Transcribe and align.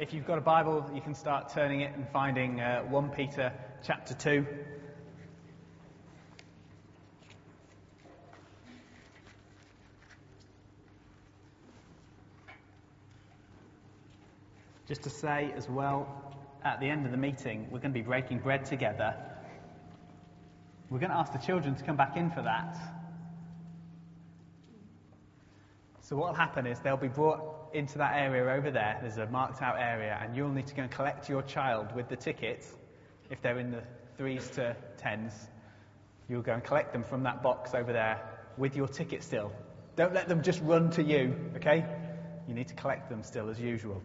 if 0.00 0.12
you've 0.12 0.26
got 0.26 0.38
a 0.38 0.40
Bible, 0.40 0.90
you 0.94 1.00
can 1.00 1.14
start 1.14 1.50
turning 1.50 1.80
it 1.80 1.94
and 1.94 2.08
finding 2.08 2.60
uh, 2.60 2.82
1 2.82 3.10
Peter 3.10 3.52
chapter 3.84 4.14
2. 4.14 4.46
Just 14.88 15.02
to 15.02 15.10
say 15.10 15.52
as 15.56 15.68
well, 15.68 16.36
at 16.64 16.80
the 16.80 16.88
end 16.88 17.06
of 17.06 17.12
the 17.12 17.16
meeting, 17.16 17.68
we're 17.70 17.78
going 17.78 17.92
to 17.92 17.98
be 17.98 18.02
breaking 18.02 18.38
bread 18.38 18.64
together. 18.64 19.14
We're 20.90 20.98
going 20.98 21.10
to 21.10 21.16
ask 21.16 21.32
the 21.32 21.38
children 21.38 21.74
to 21.76 21.84
come 21.84 21.96
back 21.96 22.16
in 22.16 22.30
for 22.30 22.42
that. 22.42 22.76
So 26.02 26.16
what 26.16 26.28
will 26.28 26.34
happen 26.34 26.66
is 26.66 26.80
they'll 26.80 26.96
be 26.96 27.08
brought 27.08 27.53
into 27.74 27.98
that 27.98 28.16
area 28.16 28.44
over 28.56 28.70
there. 28.70 28.98
There's 29.00 29.18
a 29.18 29.26
marked 29.26 29.62
out 29.62 29.76
area, 29.78 30.18
and 30.20 30.36
you'll 30.36 30.50
need 30.50 30.66
to 30.68 30.74
go 30.74 30.82
and 30.82 30.90
collect 30.90 31.28
your 31.28 31.42
child 31.42 31.94
with 31.94 32.08
the 32.08 32.16
ticket. 32.16 32.66
If 33.30 33.42
they're 33.42 33.58
in 33.58 33.70
the 33.70 33.82
threes 34.16 34.48
to 34.50 34.76
tens, 34.98 35.32
you'll 36.28 36.42
go 36.42 36.52
and 36.52 36.62
collect 36.62 36.92
them 36.92 37.04
from 37.04 37.24
that 37.24 37.42
box 37.42 37.74
over 37.74 37.92
there 37.92 38.22
with 38.56 38.76
your 38.76 38.88
ticket 38.88 39.22
still. 39.22 39.52
Don't 39.96 40.14
let 40.14 40.28
them 40.28 40.42
just 40.42 40.60
run 40.62 40.90
to 40.92 41.02
you, 41.02 41.36
okay? 41.56 41.84
You 42.48 42.54
need 42.54 42.68
to 42.68 42.74
collect 42.74 43.10
them 43.10 43.22
still 43.22 43.48
as 43.50 43.58
usual. 43.58 44.02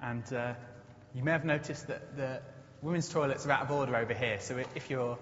And 0.00 0.30
uh, 0.32 0.54
you 1.14 1.22
may 1.24 1.32
have 1.32 1.44
noticed 1.44 1.88
that 1.88 2.16
the 2.16 2.40
women's 2.82 3.08
toilets 3.08 3.46
are 3.46 3.52
out 3.52 3.62
of 3.62 3.70
order 3.70 3.96
over 3.96 4.14
here. 4.14 4.38
So 4.40 4.62
if 4.74 4.90
you're 4.90 5.18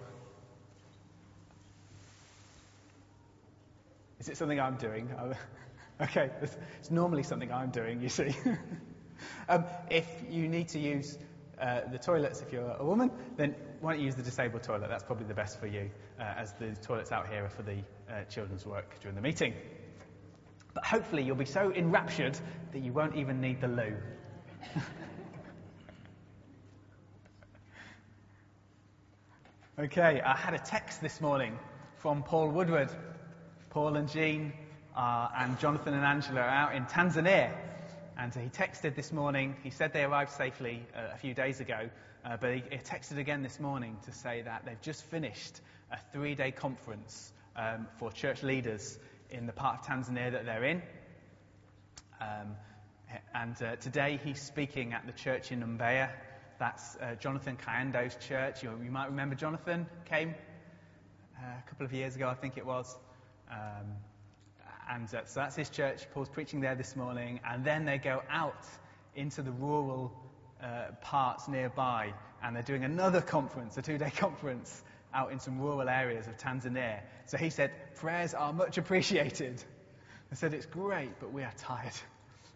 Is 4.25 4.31
it 4.31 4.39
something 4.39 4.59
I'm 4.59 4.77
doing? 4.77 5.11
okay, 6.01 6.31
it's, 6.43 6.57
normally 6.91 7.23
something 7.23 7.53
I'm 7.53 7.71
doing, 7.71 8.01
you 8.03 8.09
see. 8.09 8.35
um, 9.49 9.65
if 9.91 10.07
you 10.29 10.49
need 10.49 10.69
to 10.69 10.79
use 10.79 11.19
uh, 11.61 11.81
the 11.91 11.99
toilets 11.99 12.41
if 12.43 12.53
you're 12.53 12.77
a 12.79 12.85
woman, 12.85 13.11
then 13.37 13.55
why 13.81 13.93
don't 13.93 14.01
you 14.01 14.07
use 14.07 14.15
the 14.17 14.23
disabled 14.23 14.63
toilet? 14.63 14.89
That's 14.89 15.05
probably 15.05 15.27
the 15.27 15.35
best 15.35 15.61
for 15.61 15.67
you, 15.67 15.91
uh, 16.19 16.23
as 16.37 16.53
the 16.55 16.75
toilets 16.83 17.13
out 17.13 17.29
here 17.29 17.45
are 17.45 17.51
for 17.51 17.63
the 17.63 17.79
uh, 18.11 18.25
children's 18.25 18.67
work 18.67 19.01
during 19.01 19.15
the 19.15 19.23
meeting. 19.23 19.55
But 20.75 20.85
hopefully 20.85 21.23
you'll 21.23 21.37
be 21.37 21.45
so 21.45 21.73
enraptured 21.73 22.39
that 22.73 22.81
you 22.81 22.93
won't 22.93 23.17
even 23.17 23.41
need 23.41 23.61
the 23.61 23.69
loo. 23.69 23.97
okay, 29.79 30.21
I 30.21 30.37
had 30.37 30.55
a 30.55 30.59
text 30.59 31.01
this 31.01 31.21
morning 31.21 31.59
from 31.99 32.23
Paul 32.25 32.49
Woodward 32.49 32.91
Paul 33.75 33.97
and 33.97 34.09
Jean 34.09 34.53
uh, 34.97 35.29
and 35.39 35.59
Jonathan 35.59 35.95
and 35.95 36.05
Angela 36.05 36.41
are 36.41 36.49
out 36.49 36.75
in 36.75 36.85
Tanzania. 36.87 37.53
And 38.17 38.33
he 38.33 38.49
texted 38.49 38.95
this 38.95 39.13
morning. 39.13 39.57
He 39.63 39.71
said 39.71 39.93
they 39.93 40.05
arrived 40.05 40.31
safely 40.31 40.83
uh, 40.97 41.15
a 41.15 41.19
few 41.19 41.35
days 41.35 41.61
ago, 41.61 41.89
uh, 42.25 42.37
but 42.41 42.55
he, 42.55 42.63
he, 42.71 42.79
texted 42.79 43.19
again 43.19 43.43
this 43.43 43.59
morning 43.59 43.97
to 44.05 44.13
say 44.13 44.43
that 44.43 44.65
they've 44.65 44.81
just 44.81 45.03
finished 45.05 45.61
a 45.91 45.99
three 46.13 46.37
day 46.37 46.53
conference 46.53 47.33
um, 47.57 47.89
for 47.99 48.13
church 48.13 48.43
leaders 48.43 48.99
in 49.31 49.47
the 49.47 49.53
part 49.53 49.81
of 49.81 49.87
Tanzania 49.87 50.31
that 50.31 50.45
they're 50.45 50.65
in. 50.65 50.83
Um, 52.21 52.57
and 53.35 53.61
uh, 53.63 53.77
today 53.77 54.21
he's 54.23 54.41
speaking 54.41 54.93
at 54.93 55.07
the 55.07 55.13
church 55.13 55.51
in 55.51 55.61
Mbeya. 55.61 56.11
That's 56.61 56.97
uh, 56.97 57.17
Jonathan 57.17 57.57
Kayando's 57.57 58.17
church. 58.29 58.63
You, 58.63 58.71
you, 58.83 58.93
might 58.93 59.07
remember 59.07 59.35
Jonathan 59.35 59.87
came 60.05 60.35
uh, 61.37 61.47
a 61.59 61.69
couple 61.69 61.85
of 61.85 61.93
years 61.93 62.15
ago, 62.15 62.29
I 62.29 62.35
think 62.35 62.57
it 62.57 62.65
was. 62.65 62.97
Um, 63.51 63.87
and 64.91 65.13
uh, 65.15 65.25
so 65.25 65.41
that's 65.41 65.57
his 65.57 65.71
church. 65.71 66.03
Paul's 66.13 66.29
preaching 66.29 66.61
there 66.61 66.75
this 66.75 66.97
morning. 66.97 67.41
And 67.49 67.65
then 67.65 67.85
they 67.85 67.99
go 67.99 68.23
out 68.31 68.65
into 69.15 69.43
the 69.43 69.51
rural 69.51 70.13
uh, 70.63 70.93
parts 71.01 71.49
nearby. 71.49 72.13
And 72.43 72.55
they're 72.55 72.63
doing 72.63 72.85
another 72.85 73.21
conference, 73.21 73.77
a 73.79 73.83
two 73.83 73.99
day 73.99 74.11
conference, 74.17 74.83
out 75.13 75.33
in 75.33 75.41
some 75.41 75.61
rural 75.61 75.89
areas 75.89 76.27
of 76.27 76.37
Tanzania. 76.37 77.01
So 77.27 77.39
he 77.39 77.51
said, 77.51 77.71
Prayers 77.97 78.35
are 78.35 78.53
much 78.53 78.79
appreciated. 78.79 79.63
I 80.31 80.35
said, 80.35 80.55
It's 80.55 80.67
great, 80.67 81.19
but 81.21 81.33
we 81.33 81.43
are 81.43 81.53
tired. 81.59 81.95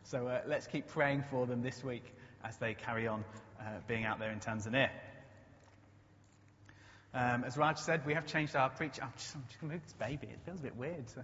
So 0.04 0.26
uh, 0.26 0.40
let's 0.46 0.66
keep 0.66 0.88
praying 0.88 1.24
for 1.30 1.46
them 1.46 1.62
this 1.62 1.84
week 1.84 2.04
as 2.44 2.56
they 2.56 2.74
carry 2.74 3.06
on 3.06 3.24
uh, 3.60 3.64
being 3.86 4.04
out 4.04 4.18
there 4.18 4.32
in 4.32 4.40
Tanzania. 4.40 4.88
Um, 7.14 7.44
as 7.44 7.56
Raj 7.56 7.78
said, 7.78 8.06
we 8.06 8.14
have 8.14 8.26
changed 8.26 8.54
our 8.54 8.68
preach. 8.68 8.98
I'm 9.02 9.12
just, 9.16 9.34
I'm 9.34 9.44
just 9.48 9.60
going 9.60 9.70
to 9.70 9.74
move 9.76 9.82
this 9.82 9.94
baby. 9.94 10.28
It 10.30 10.38
feels 10.44 10.60
a 10.60 10.62
bit 10.62 10.76
weird. 10.76 11.08
So. 11.10 11.22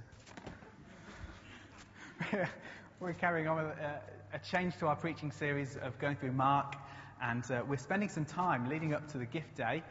we're 3.00 3.12
carrying 3.12 3.48
on 3.48 3.56
with 3.56 3.78
a, 3.78 4.00
a, 4.34 4.38
change 4.38 4.76
to 4.78 4.86
our 4.86 4.96
preaching 4.96 5.32
series 5.32 5.76
of 5.76 5.98
going 5.98 6.16
through 6.16 6.32
Mark, 6.32 6.76
and 7.22 7.48
uh, 7.50 7.62
we're 7.66 7.76
spending 7.76 8.08
some 8.08 8.24
time 8.24 8.68
leading 8.68 8.94
up 8.94 9.10
to 9.12 9.18
the 9.18 9.24
gift 9.24 9.56
day 9.56 9.82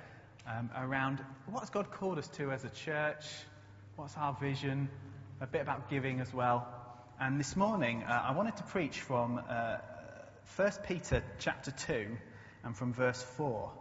um, 0.47 0.69
around 0.77 1.23
what's 1.47 1.69
God 1.69 1.91
called 1.91 2.17
us 2.17 2.27
to 2.29 2.51
as 2.51 2.63
a 2.63 2.69
church, 2.69 3.25
what's 3.95 4.17
our 4.17 4.33
vision, 4.33 4.89
a 5.41 5.47
bit 5.47 5.61
about 5.61 5.89
giving 5.89 6.19
as 6.19 6.33
well. 6.33 6.67
And 7.19 7.39
this 7.39 7.55
morning, 7.55 8.03
uh, 8.03 8.25
I 8.27 8.31
wanted 8.31 8.57
to 8.57 8.63
preach 8.63 8.99
from 8.99 9.41
uh, 9.49 9.77
1 10.55 10.71
Peter 10.87 11.23
chapter 11.39 11.71
2 11.71 12.07
and 12.63 12.75
from 12.75 12.93
verse 12.93 13.21
4. 13.21 13.71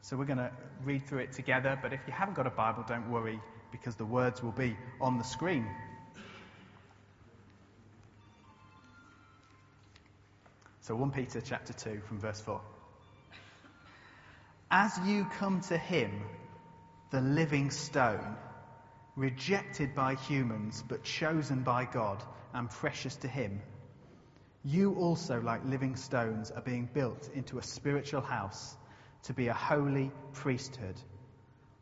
So 0.00 0.16
we're 0.16 0.26
going 0.26 0.38
to 0.38 0.50
read 0.84 1.06
through 1.06 1.20
it 1.20 1.32
together, 1.32 1.78
but 1.80 1.92
if 1.92 2.00
you 2.06 2.12
haven't 2.12 2.34
got 2.34 2.46
a 2.46 2.50
Bible, 2.50 2.84
don't 2.86 3.10
worry 3.10 3.40
because 3.72 3.96
the 3.96 4.04
words 4.04 4.42
will 4.42 4.52
be 4.52 4.76
on 5.00 5.18
the 5.18 5.24
screen. 5.24 5.66
So 10.86 10.94
1 10.94 11.12
Peter 11.12 11.40
chapter 11.40 11.72
2 11.72 12.02
from 12.06 12.20
verse 12.20 12.42
4. 12.42 12.60
As 14.70 14.92
you 15.06 15.24
come 15.38 15.62
to 15.62 15.78
him, 15.78 16.10
the 17.10 17.22
living 17.22 17.70
stone, 17.70 18.36
rejected 19.16 19.94
by 19.94 20.14
humans 20.14 20.84
but 20.86 21.02
chosen 21.02 21.62
by 21.62 21.86
God 21.86 22.22
and 22.52 22.68
precious 22.68 23.16
to 23.16 23.28
him, 23.28 23.62
you 24.62 24.92
also, 24.96 25.40
like 25.40 25.64
living 25.64 25.96
stones, 25.96 26.50
are 26.50 26.60
being 26.60 26.86
built 26.92 27.30
into 27.32 27.56
a 27.56 27.62
spiritual 27.62 28.20
house 28.20 28.76
to 29.22 29.32
be 29.32 29.48
a 29.48 29.54
holy 29.54 30.12
priesthood, 30.34 31.00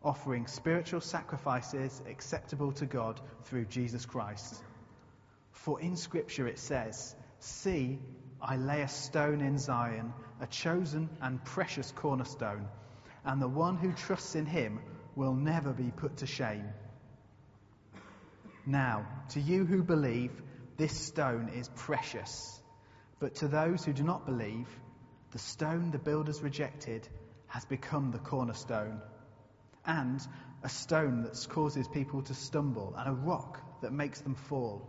offering 0.05 0.47
spiritual 0.47 1.01
sacrifices 1.01 2.01
acceptable 2.09 2.71
to 2.71 2.87
God 2.87 3.21
through 3.47 3.65
Jesus 3.65 4.07
Christ. 4.07 4.63
For 5.51 5.81
in 5.81 5.97
Scripture 5.97 6.47
it 6.47 6.61
says, 6.61 7.17
See, 7.41 7.99
I 8.45 8.57
lay 8.57 8.83
a 8.83 8.89
stone 8.89 9.41
in 9.41 9.57
Zion, 9.57 10.13
a 10.41 10.49
chosen 10.49 11.09
and 11.21 11.45
precious 11.45 11.93
cornerstone, 11.93 12.69
and 13.25 13.41
the 13.41 13.47
one 13.49 13.77
who 13.77 13.93
trusts 13.93 14.35
in 14.35 14.47
him 14.47 14.81
will 15.15 15.35
never 15.35 15.73
be 15.73 15.93
put 15.93 16.17
to 16.19 16.27
shame. 16.27 16.69
Now, 18.67 19.07
to 19.31 19.41
you 19.41 19.65
who 19.65 19.85
believe, 19.85 20.33
this 20.77 20.93
stone 20.93 21.51
is 21.55 21.69
precious. 21.69 22.61
But 23.21 23.37
to 23.37 23.49
those 23.49 23.85
who 23.85 23.93
do 23.93 24.03
not 24.03 24.27
believe, 24.27 24.69
the 25.31 25.39
stone 25.39 25.93
the 25.93 25.99
builders 25.99 26.43
rejected 26.43 27.09
has 27.47 27.65
become 27.65 28.11
the 28.11 28.19
cornerstone 28.19 29.01
and 29.85 30.21
a 30.63 30.69
stone 30.69 31.23
that 31.23 31.47
causes 31.49 31.87
people 31.89 32.23
to 32.23 32.35
stumble 32.35 32.95
and 32.97 33.09
a 33.09 33.13
rock 33.13 33.61
that 33.83 33.93
makes 33.93 34.21
them 34.21 34.35
fall. 34.35 34.89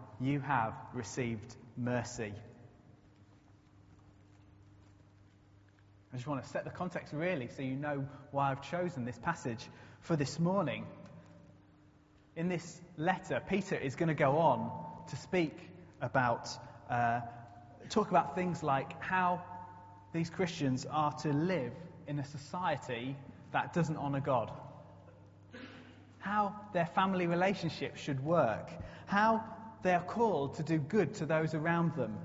you 0.21 0.39
have 0.39 0.73
received 0.93 1.55
mercy. 1.75 2.33
I 6.13 6.17
just 6.17 6.27
want 6.27 6.43
to 6.43 6.49
set 6.49 6.63
the 6.63 6.69
context 6.69 7.13
really 7.13 7.49
so 7.55 7.63
you 7.63 7.75
know 7.75 8.05
why 8.31 8.51
I've 8.51 8.69
chosen 8.69 9.05
this 9.05 9.17
passage 9.17 9.65
for 10.01 10.15
this 10.15 10.39
morning. 10.39 10.85
In 12.35 12.49
this 12.49 12.79
letter, 12.97 13.41
Peter 13.49 13.75
is 13.75 13.95
going 13.95 14.09
to 14.09 14.13
go 14.13 14.37
on 14.37 14.71
to 15.09 15.15
speak 15.15 15.57
about, 16.01 16.49
uh, 16.89 17.21
talk 17.89 18.09
about 18.09 18.35
things 18.35 18.61
like 18.61 19.01
how 19.01 19.41
these 20.13 20.29
Christians 20.29 20.85
are 20.85 21.13
to 21.19 21.29
live 21.29 21.73
in 22.07 22.19
a 22.19 22.25
society 22.25 23.15
that 23.53 23.73
doesn't 23.73 23.97
honour 23.97 24.19
God. 24.19 24.51
How 26.19 26.55
their 26.73 26.85
family 26.85 27.25
relationships 27.25 27.99
should 27.99 28.23
work. 28.23 28.69
How 29.07 29.43
they 29.83 29.93
are 29.93 30.03
called 30.03 30.55
to 30.55 30.63
do 30.63 30.77
good 30.77 31.13
to 31.15 31.25
those 31.25 31.53
around 31.53 31.95
them. 31.95 32.17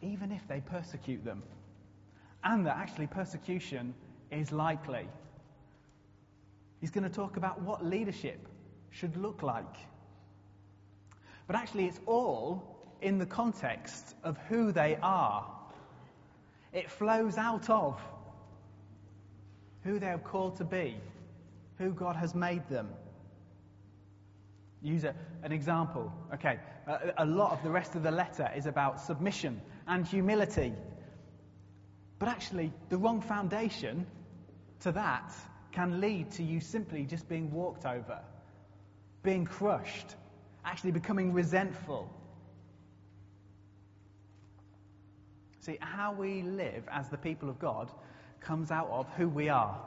even 0.00 0.30
if 0.30 0.46
they 0.48 0.60
persecute 0.60 1.24
them. 1.24 1.42
And 2.44 2.66
that 2.66 2.76
actually 2.76 3.06
persecution 3.08 3.94
is 4.30 4.52
likely. 4.52 5.08
He's 6.80 6.90
going 6.90 7.04
to 7.04 7.10
talk 7.10 7.36
about 7.36 7.60
what 7.62 7.84
leadership 7.84 8.38
should 8.90 9.16
look 9.16 9.42
like. 9.42 9.76
But 11.46 11.56
actually, 11.56 11.86
it's 11.86 12.00
all 12.06 12.76
in 13.00 13.18
the 13.18 13.26
context 13.26 14.14
of 14.22 14.38
who 14.48 14.70
they 14.70 14.98
are. 15.02 15.46
It 16.72 16.90
flows 16.90 17.36
out 17.38 17.68
of 17.70 18.00
who 19.82 19.98
they 19.98 20.08
are 20.08 20.18
called 20.18 20.56
to 20.58 20.64
be, 20.64 20.96
who 21.78 21.90
God 21.90 22.14
has 22.16 22.34
made 22.34 22.68
them. 22.68 22.88
Use 24.82 25.04
a, 25.04 25.14
an 25.42 25.52
example. 25.52 26.12
Okay, 26.34 26.58
a, 26.86 27.12
a 27.18 27.26
lot 27.26 27.52
of 27.52 27.62
the 27.62 27.70
rest 27.70 27.94
of 27.94 28.02
the 28.02 28.10
letter 28.10 28.48
is 28.56 28.66
about 28.66 29.00
submission 29.00 29.60
and 29.86 30.06
humility. 30.06 30.72
But 32.18 32.28
actually, 32.28 32.72
the 32.88 32.96
wrong 32.96 33.20
foundation 33.20 34.06
to 34.80 34.92
that 34.92 35.32
can 35.72 36.00
lead 36.00 36.30
to 36.32 36.42
you 36.42 36.60
simply 36.60 37.04
just 37.04 37.28
being 37.28 37.52
walked 37.52 37.86
over, 37.86 38.20
being 39.22 39.44
crushed, 39.44 40.14
actually 40.64 40.92
becoming 40.92 41.32
resentful. 41.32 42.12
See, 45.60 45.78
how 45.80 46.12
we 46.12 46.42
live 46.42 46.84
as 46.90 47.08
the 47.08 47.18
people 47.18 47.50
of 47.50 47.58
God 47.58 47.90
comes 48.40 48.70
out 48.70 48.88
of 48.90 49.08
who 49.16 49.28
we 49.28 49.48
are. 49.48 49.78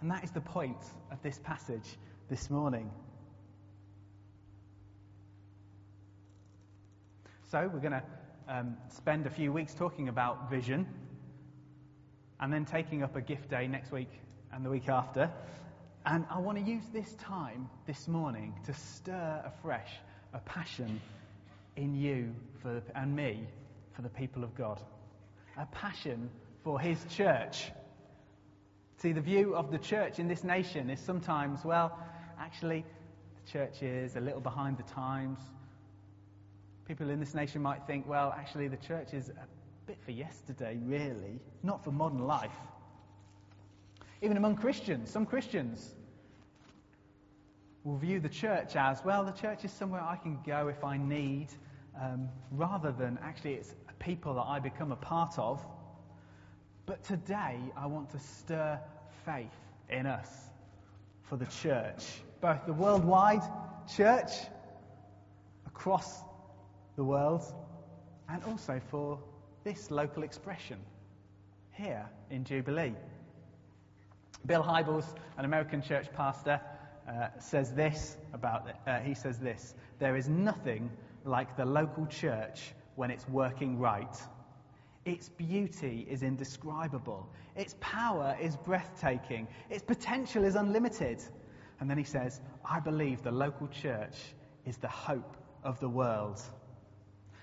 And 0.00 0.10
that 0.10 0.24
is 0.24 0.30
the 0.30 0.40
point 0.40 0.82
of 1.12 1.22
this 1.22 1.38
passage 1.44 1.96
this 2.28 2.50
morning. 2.50 2.90
So, 7.50 7.68
we're 7.72 7.80
going 7.80 7.94
to 7.94 8.02
um, 8.46 8.76
spend 8.94 9.26
a 9.26 9.30
few 9.30 9.52
weeks 9.52 9.74
talking 9.74 10.08
about 10.08 10.50
vision 10.50 10.86
and 12.38 12.52
then 12.52 12.64
taking 12.64 13.02
up 13.02 13.16
a 13.16 13.20
gift 13.20 13.50
day 13.50 13.66
next 13.66 13.90
week 13.90 14.10
and 14.52 14.64
the 14.64 14.70
week 14.70 14.88
after. 14.88 15.28
And 16.06 16.26
I 16.30 16.38
want 16.38 16.58
to 16.58 16.64
use 16.64 16.84
this 16.92 17.12
time 17.14 17.68
this 17.88 18.06
morning 18.06 18.54
to 18.66 18.72
stir 18.72 19.42
afresh 19.44 19.90
a 20.32 20.38
passion 20.38 21.00
in 21.74 21.96
you 21.96 22.32
for, 22.62 22.84
and 22.94 23.16
me 23.16 23.48
for 23.94 24.02
the 24.02 24.10
people 24.10 24.44
of 24.44 24.54
God. 24.54 24.80
A 25.58 25.66
passion 25.66 26.30
for 26.62 26.78
His 26.78 27.04
church. 27.16 27.72
See, 28.98 29.10
the 29.10 29.20
view 29.20 29.56
of 29.56 29.72
the 29.72 29.78
church 29.78 30.20
in 30.20 30.28
this 30.28 30.44
nation 30.44 30.88
is 30.88 31.00
sometimes, 31.00 31.64
well, 31.64 31.98
actually, 32.38 32.84
the 33.44 33.50
church 33.50 33.82
is 33.82 34.14
a 34.14 34.20
little 34.20 34.40
behind 34.40 34.78
the 34.78 34.84
times. 34.84 35.40
People 36.90 37.10
in 37.10 37.20
this 37.20 37.34
nation 37.34 37.62
might 37.62 37.86
think, 37.86 38.04
well, 38.08 38.34
actually, 38.36 38.66
the 38.66 38.76
church 38.76 39.14
is 39.14 39.28
a 39.28 39.46
bit 39.86 39.96
for 40.04 40.10
yesterday, 40.10 40.76
really, 40.82 41.38
not 41.62 41.84
for 41.84 41.92
modern 41.92 42.26
life. 42.26 42.56
Even 44.22 44.36
among 44.36 44.56
Christians, 44.56 45.08
some 45.08 45.24
Christians 45.24 45.94
will 47.84 47.96
view 47.96 48.18
the 48.18 48.28
church 48.28 48.74
as, 48.74 49.04
well, 49.04 49.24
the 49.24 49.30
church 49.30 49.64
is 49.64 49.70
somewhere 49.70 50.00
I 50.00 50.16
can 50.16 50.40
go 50.44 50.66
if 50.66 50.82
I 50.82 50.96
need, 50.96 51.46
um, 52.02 52.28
rather 52.50 52.90
than 52.90 53.20
actually 53.22 53.54
it's 53.54 53.72
a 53.88 53.92
people 54.02 54.34
that 54.34 54.46
I 54.48 54.58
become 54.58 54.90
a 54.90 54.96
part 54.96 55.38
of. 55.38 55.64
But 56.86 57.04
today, 57.04 57.60
I 57.76 57.86
want 57.86 58.10
to 58.10 58.18
stir 58.18 58.80
faith 59.24 59.54
in 59.90 60.06
us 60.06 60.28
for 61.22 61.36
the 61.36 61.46
church, 61.46 62.04
both 62.40 62.66
the 62.66 62.72
worldwide 62.72 63.42
church 63.86 64.32
across 65.68 66.24
the 67.00 67.04
world, 67.04 67.42
and 68.28 68.44
also 68.44 68.78
for 68.90 69.18
this 69.64 69.90
local 69.90 70.22
expression 70.22 70.76
here 71.72 72.06
in 72.28 72.44
Jubilee. 72.44 72.92
Bill 74.44 74.62
Hybels, 74.62 75.06
an 75.38 75.46
American 75.46 75.80
church 75.80 76.12
pastor, 76.12 76.60
uh, 77.08 77.28
says 77.38 77.72
this 77.72 78.18
about. 78.34 78.68
Uh, 78.86 78.98
he 78.98 79.14
says 79.14 79.38
this 79.38 79.74
There 79.98 80.14
is 80.14 80.28
nothing 80.28 80.90
like 81.24 81.56
the 81.56 81.64
local 81.64 82.04
church 82.04 82.74
when 82.96 83.10
it's 83.10 83.26
working 83.30 83.78
right. 83.78 84.20
Its 85.06 85.30
beauty 85.30 86.06
is 86.10 86.22
indescribable. 86.22 87.26
Its 87.56 87.76
power 87.80 88.36
is 88.38 88.56
breathtaking. 88.58 89.48
Its 89.70 89.82
potential 89.82 90.44
is 90.44 90.54
unlimited. 90.54 91.22
And 91.80 91.88
then 91.88 91.96
he 91.96 92.04
says, 92.04 92.42
I 92.62 92.78
believe 92.78 93.22
the 93.22 93.32
local 93.32 93.68
church 93.68 94.34
is 94.66 94.76
the 94.76 94.88
hope 94.88 95.38
of 95.64 95.80
the 95.80 95.88
world. 95.88 96.42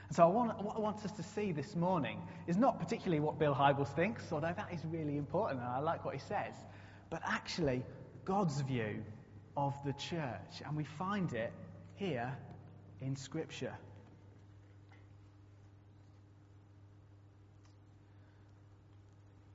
And 0.07 0.15
so 0.15 0.23
I 0.23 0.27
want, 0.27 0.63
what 0.63 0.77
I 0.77 0.79
want 0.79 1.03
us 1.03 1.11
to 1.13 1.23
see 1.23 1.51
this 1.51 1.75
morning 1.75 2.21
is 2.47 2.57
not 2.57 2.79
particularly 2.79 3.19
what 3.19 3.37
Bill 3.37 3.53
Hybels 3.53 3.93
thinks, 3.93 4.31
although 4.31 4.53
that 4.55 4.69
is 4.73 4.79
really 4.85 5.17
important 5.17 5.61
and 5.61 5.69
I 5.69 5.79
like 5.79 6.05
what 6.05 6.13
he 6.13 6.21
says, 6.21 6.53
but 7.09 7.21
actually 7.25 7.83
God's 8.23 8.61
view 8.61 9.03
of 9.57 9.73
the 9.85 9.93
church. 9.93 10.61
And 10.65 10.77
we 10.77 10.85
find 10.85 11.33
it 11.33 11.51
here 11.95 12.31
in 13.01 13.15
Scripture. 13.15 13.73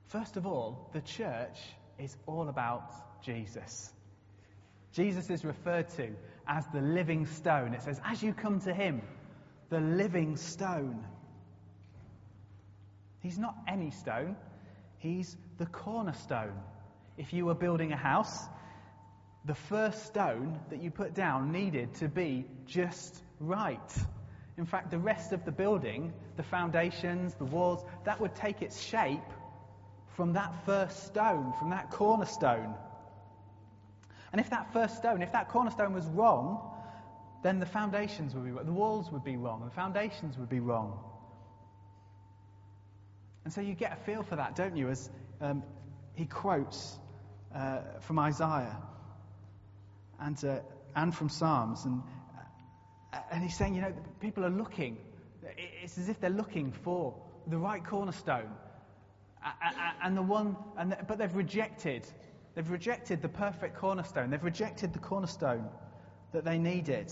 First 0.07 0.37
of 0.37 0.45
all, 0.45 0.89
the 0.93 1.01
church 1.01 1.57
is 1.97 2.15
all 2.27 2.49
about 2.49 3.23
Jesus. 3.23 3.91
Jesus 4.91 5.31
is 5.31 5.43
referred 5.43 5.89
to 5.97 6.09
as 6.47 6.63
the 6.67 6.81
living 6.81 7.25
stone. 7.25 7.73
It 7.73 7.81
says, 7.81 7.99
as 8.05 8.21
you 8.21 8.33
come 8.33 8.59
to 8.61 8.73
him, 8.73 9.01
the 9.73 9.79
living 9.79 10.37
stone. 10.37 11.03
He's 13.21 13.39
not 13.39 13.55
any 13.67 13.89
stone, 13.89 14.35
he's 14.99 15.35
the 15.57 15.65
cornerstone. 15.65 16.53
If 17.17 17.33
you 17.33 17.45
were 17.45 17.55
building 17.55 17.91
a 17.91 17.97
house, 17.97 18.37
the 19.45 19.55
first 19.55 20.05
stone 20.05 20.59
that 20.69 20.83
you 20.83 20.91
put 20.91 21.15
down 21.15 21.51
needed 21.51 21.95
to 21.95 22.07
be 22.07 22.45
just 22.67 23.23
right. 23.39 23.91
In 24.59 24.67
fact, 24.67 24.91
the 24.91 24.99
rest 24.99 25.31
of 25.31 25.43
the 25.43 25.51
building, 25.51 26.13
the 26.37 26.43
foundations, 26.43 27.33
the 27.33 27.45
walls, 27.45 27.83
that 28.05 28.21
would 28.21 28.35
take 28.35 28.61
its 28.61 28.79
shape 28.79 29.31
from 30.15 30.33
that 30.33 30.53
first 30.67 31.07
stone, 31.07 31.51
from 31.57 31.71
that 31.71 31.89
cornerstone. 31.89 32.75
And 34.31 34.39
if 34.39 34.51
that 34.51 34.71
first 34.71 34.97
stone, 34.97 35.23
if 35.23 35.31
that 35.31 35.49
cornerstone 35.49 35.93
was 35.93 36.05
wrong, 36.05 36.72
then 37.43 37.59
the 37.59 37.65
foundations 37.65 38.33
would 38.33 38.45
be 38.45 38.51
wrong, 38.51 38.65
the 38.65 38.71
walls 38.71 39.11
would 39.11 39.23
be 39.23 39.35
wrong, 39.35 39.63
the 39.65 39.71
foundations 39.71 40.37
would 40.37 40.49
be 40.49 40.59
wrong. 40.59 40.99
And 43.43 43.53
so 43.53 43.61
you 43.61 43.73
get 43.75 43.91
a 43.91 43.97
feel 44.05 44.23
for 44.23 44.37
that, 44.37 44.55
don't 44.55 44.77
you, 44.77 44.89
as 44.89 45.09
um, 45.41 45.63
he 46.15 46.25
quotes 46.25 46.97
uh, 47.53 47.79
from 47.99 48.17
Isaiah 48.19 48.77
and, 50.19 50.43
uh, 50.45 50.59
and 50.95 51.13
from 51.13 51.27
Psalms. 51.27 51.83
And, 51.83 52.01
uh, 53.11 53.17
and 53.31 53.43
he's 53.43 53.55
saying, 53.55 53.75
you 53.75 53.81
know, 53.81 53.93
people 54.21 54.45
are 54.45 54.49
looking. 54.49 54.97
It's 55.83 55.97
as 55.97 56.07
if 56.07 56.21
they're 56.21 56.29
looking 56.29 56.71
for 56.71 57.13
the 57.47 57.57
right 57.57 57.83
cornerstone. 57.83 58.49
And 60.01 60.15
the 60.15 60.21
one, 60.21 60.55
and 60.77 60.93
the, 60.93 60.97
but 61.05 61.17
they've 61.17 61.35
rejected. 61.35 62.07
They've 62.55 62.69
rejected 62.69 63.21
the 63.21 63.27
perfect 63.27 63.75
cornerstone. 63.75 64.29
They've 64.29 64.41
rejected 64.41 64.93
the 64.93 64.99
cornerstone 64.99 65.67
that 66.31 66.45
they 66.45 66.57
needed. 66.57 67.11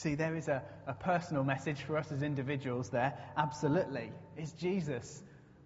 See, 0.00 0.14
there 0.14 0.34
is 0.34 0.48
a, 0.48 0.62
a 0.86 0.94
personal 0.94 1.44
message 1.44 1.82
for 1.82 1.98
us 1.98 2.10
as 2.10 2.22
individuals 2.22 2.88
there. 2.88 3.12
Absolutely. 3.36 4.10
Is 4.34 4.50
Jesus 4.52 5.22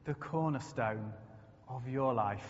the 0.06 0.14
cornerstone 0.14 1.12
of 1.68 1.86
your 1.86 2.12
life? 2.12 2.44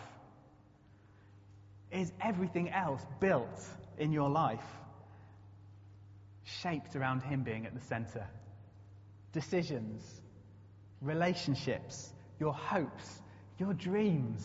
Is 1.93 2.11
everything 2.23 2.71
else 2.71 3.03
built 3.21 3.61
in 3.99 4.13
your 4.13 4.31
life 4.31 4.65
shaped 6.45 6.97
around 6.97 7.23
Him 7.23 7.43
being 7.43 7.67
at 7.67 7.75
the 7.75 7.83
center? 7.83 8.27
Decisions, 9.35 10.03
relationships, 11.03 12.15
your 12.41 12.55
hopes, 12.55 13.21
your 13.59 13.75
dreams. 13.75 14.43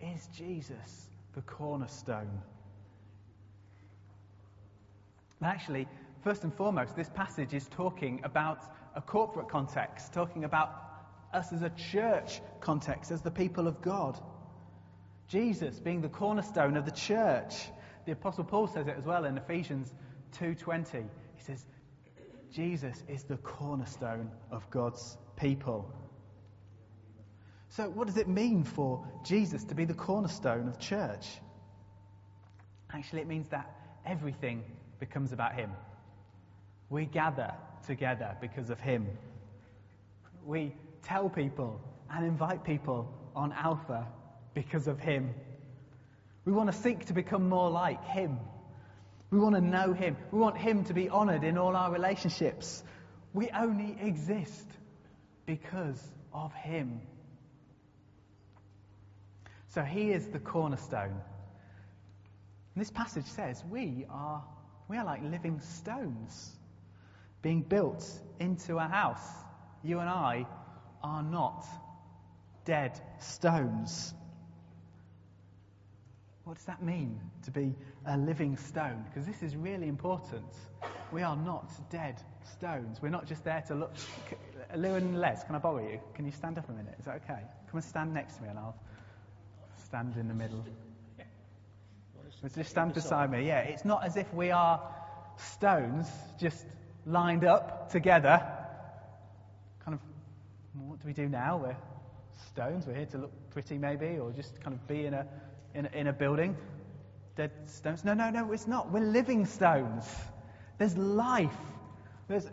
Is 0.00 0.26
Jesus 0.34 1.10
the 1.34 1.42
cornerstone? 1.42 2.40
Actually, 5.42 5.88
first 6.22 6.44
and 6.44 6.54
foremost, 6.54 6.96
this 6.96 7.08
passage 7.08 7.52
is 7.52 7.66
talking 7.68 8.20
about 8.24 8.62
a 8.94 9.00
corporate 9.00 9.48
context, 9.48 10.12
talking 10.12 10.44
about 10.44 10.72
us 11.32 11.52
as 11.52 11.62
a 11.62 11.70
church 11.70 12.40
context, 12.60 13.10
as 13.10 13.22
the 13.22 13.30
people 13.30 13.66
of 13.66 13.80
God. 13.82 14.18
Jesus 15.28 15.78
being 15.80 16.00
the 16.00 16.08
cornerstone 16.08 16.76
of 16.76 16.84
the 16.84 16.90
church. 16.90 17.54
The 18.04 18.12
apostle 18.12 18.44
Paul 18.44 18.66
says 18.66 18.86
it 18.86 18.96
as 18.98 19.04
well 19.04 19.24
in 19.24 19.36
Ephesians 19.36 19.92
2:20. 20.38 21.08
He 21.34 21.42
says 21.42 21.64
Jesus 22.50 23.02
is 23.08 23.24
the 23.24 23.38
cornerstone 23.38 24.30
of 24.50 24.68
God's 24.70 25.16
people. 25.36 25.90
So 27.70 27.88
what 27.88 28.06
does 28.06 28.18
it 28.18 28.28
mean 28.28 28.64
for 28.64 29.06
Jesus 29.24 29.64
to 29.64 29.74
be 29.74 29.86
the 29.86 29.94
cornerstone 29.94 30.68
of 30.68 30.78
church? 30.78 31.26
Actually 32.92 33.22
it 33.22 33.28
means 33.28 33.48
that 33.48 33.74
everything 34.04 34.62
becomes 35.00 35.32
about 35.32 35.54
him. 35.54 35.70
We 36.92 37.06
gather 37.06 37.54
together 37.86 38.36
because 38.42 38.68
of 38.68 38.78
Him. 38.78 39.08
We 40.44 40.74
tell 41.04 41.30
people 41.30 41.80
and 42.10 42.26
invite 42.26 42.64
people 42.64 43.10
on 43.34 43.50
Alpha 43.50 44.06
because 44.52 44.88
of 44.88 45.00
Him. 45.00 45.32
We 46.44 46.52
want 46.52 46.70
to 46.70 46.78
seek 46.78 47.06
to 47.06 47.14
become 47.14 47.48
more 47.48 47.70
like 47.70 48.04
Him. 48.04 48.38
We 49.30 49.38
want 49.38 49.54
to 49.54 49.62
know 49.62 49.94
Him. 49.94 50.18
We 50.30 50.38
want 50.38 50.58
Him 50.58 50.84
to 50.84 50.92
be 50.92 51.08
honored 51.08 51.44
in 51.44 51.56
all 51.56 51.74
our 51.76 51.90
relationships. 51.90 52.84
We 53.32 53.48
only 53.48 53.96
exist 53.98 54.68
because 55.46 55.98
of 56.34 56.52
Him. 56.52 57.00
So 59.68 59.80
He 59.80 60.10
is 60.12 60.28
the 60.28 60.40
cornerstone. 60.40 61.22
And 62.74 62.84
this 62.84 62.90
passage 62.90 63.24
says 63.28 63.64
we 63.70 64.04
are, 64.10 64.44
we 64.88 64.98
are 64.98 65.06
like 65.06 65.22
living 65.22 65.58
stones 65.60 66.52
being 67.42 67.62
built 67.62 68.08
into 68.38 68.78
a 68.78 68.88
house. 68.88 69.26
You 69.82 69.98
and 69.98 70.08
I 70.08 70.46
are 71.02 71.22
not 71.22 71.66
dead 72.64 72.98
stones. 73.18 74.14
What 76.44 76.56
does 76.56 76.66
that 76.66 76.82
mean 76.82 77.20
to 77.44 77.50
be 77.50 77.74
a 78.06 78.16
living 78.16 78.56
stone? 78.56 79.04
Because 79.08 79.26
this 79.26 79.42
is 79.42 79.56
really 79.56 79.88
important. 79.88 80.46
We 81.12 81.22
are 81.22 81.36
not 81.36 81.70
dead 81.90 82.20
stones. 82.52 83.00
We're 83.00 83.10
not 83.10 83.26
just 83.26 83.44
there 83.44 83.62
to 83.68 83.74
look. 83.74 83.92
Lou 84.76 84.94
and 84.94 85.20
Les, 85.20 85.44
can 85.44 85.54
I 85.54 85.58
borrow 85.58 85.86
you? 85.86 86.00
Can 86.14 86.24
you 86.24 86.32
stand 86.32 86.58
up 86.58 86.68
a 86.68 86.72
minute? 86.72 86.94
Is 86.98 87.04
that 87.04 87.16
okay? 87.24 87.42
Come 87.68 87.74
and 87.74 87.84
stand 87.84 88.14
next 88.14 88.36
to 88.36 88.42
me 88.42 88.48
and 88.48 88.58
I'll 88.58 88.76
stand 89.84 90.16
in 90.16 90.28
the 90.28 90.34
middle. 90.34 90.64
Just 92.56 92.70
stand 92.70 92.94
beside 92.94 93.30
me. 93.30 93.46
Yeah, 93.46 93.60
it's 93.60 93.84
not 93.84 94.04
as 94.04 94.16
if 94.16 94.32
we 94.34 94.50
are 94.50 94.80
stones 95.36 96.08
just 96.40 96.64
lined 97.06 97.44
up 97.44 97.90
together. 97.90 98.46
Kind 99.84 99.94
of, 99.94 100.00
what 100.88 101.00
do 101.00 101.06
we 101.06 101.12
do 101.12 101.28
now? 101.28 101.58
We're 101.58 101.76
stones. 102.48 102.86
We're 102.86 102.94
here 102.94 103.06
to 103.06 103.18
look 103.18 103.32
pretty, 103.50 103.78
maybe, 103.78 104.18
or 104.18 104.30
just 104.32 104.60
kind 104.60 104.74
of 104.74 104.86
be 104.86 105.06
in 105.06 105.14
a, 105.14 105.26
in 105.74 105.86
a, 105.86 105.90
in 105.98 106.06
a 106.06 106.12
building. 106.12 106.56
Dead 107.36 107.50
stones. 107.66 108.04
No, 108.04 108.14
no, 108.14 108.30
no, 108.30 108.52
it's 108.52 108.66
not. 108.66 108.92
We're 108.92 109.00
living 109.00 109.46
stones. 109.46 110.04
There's 110.78 110.96
life. 110.96 111.56
There's, 112.28 112.46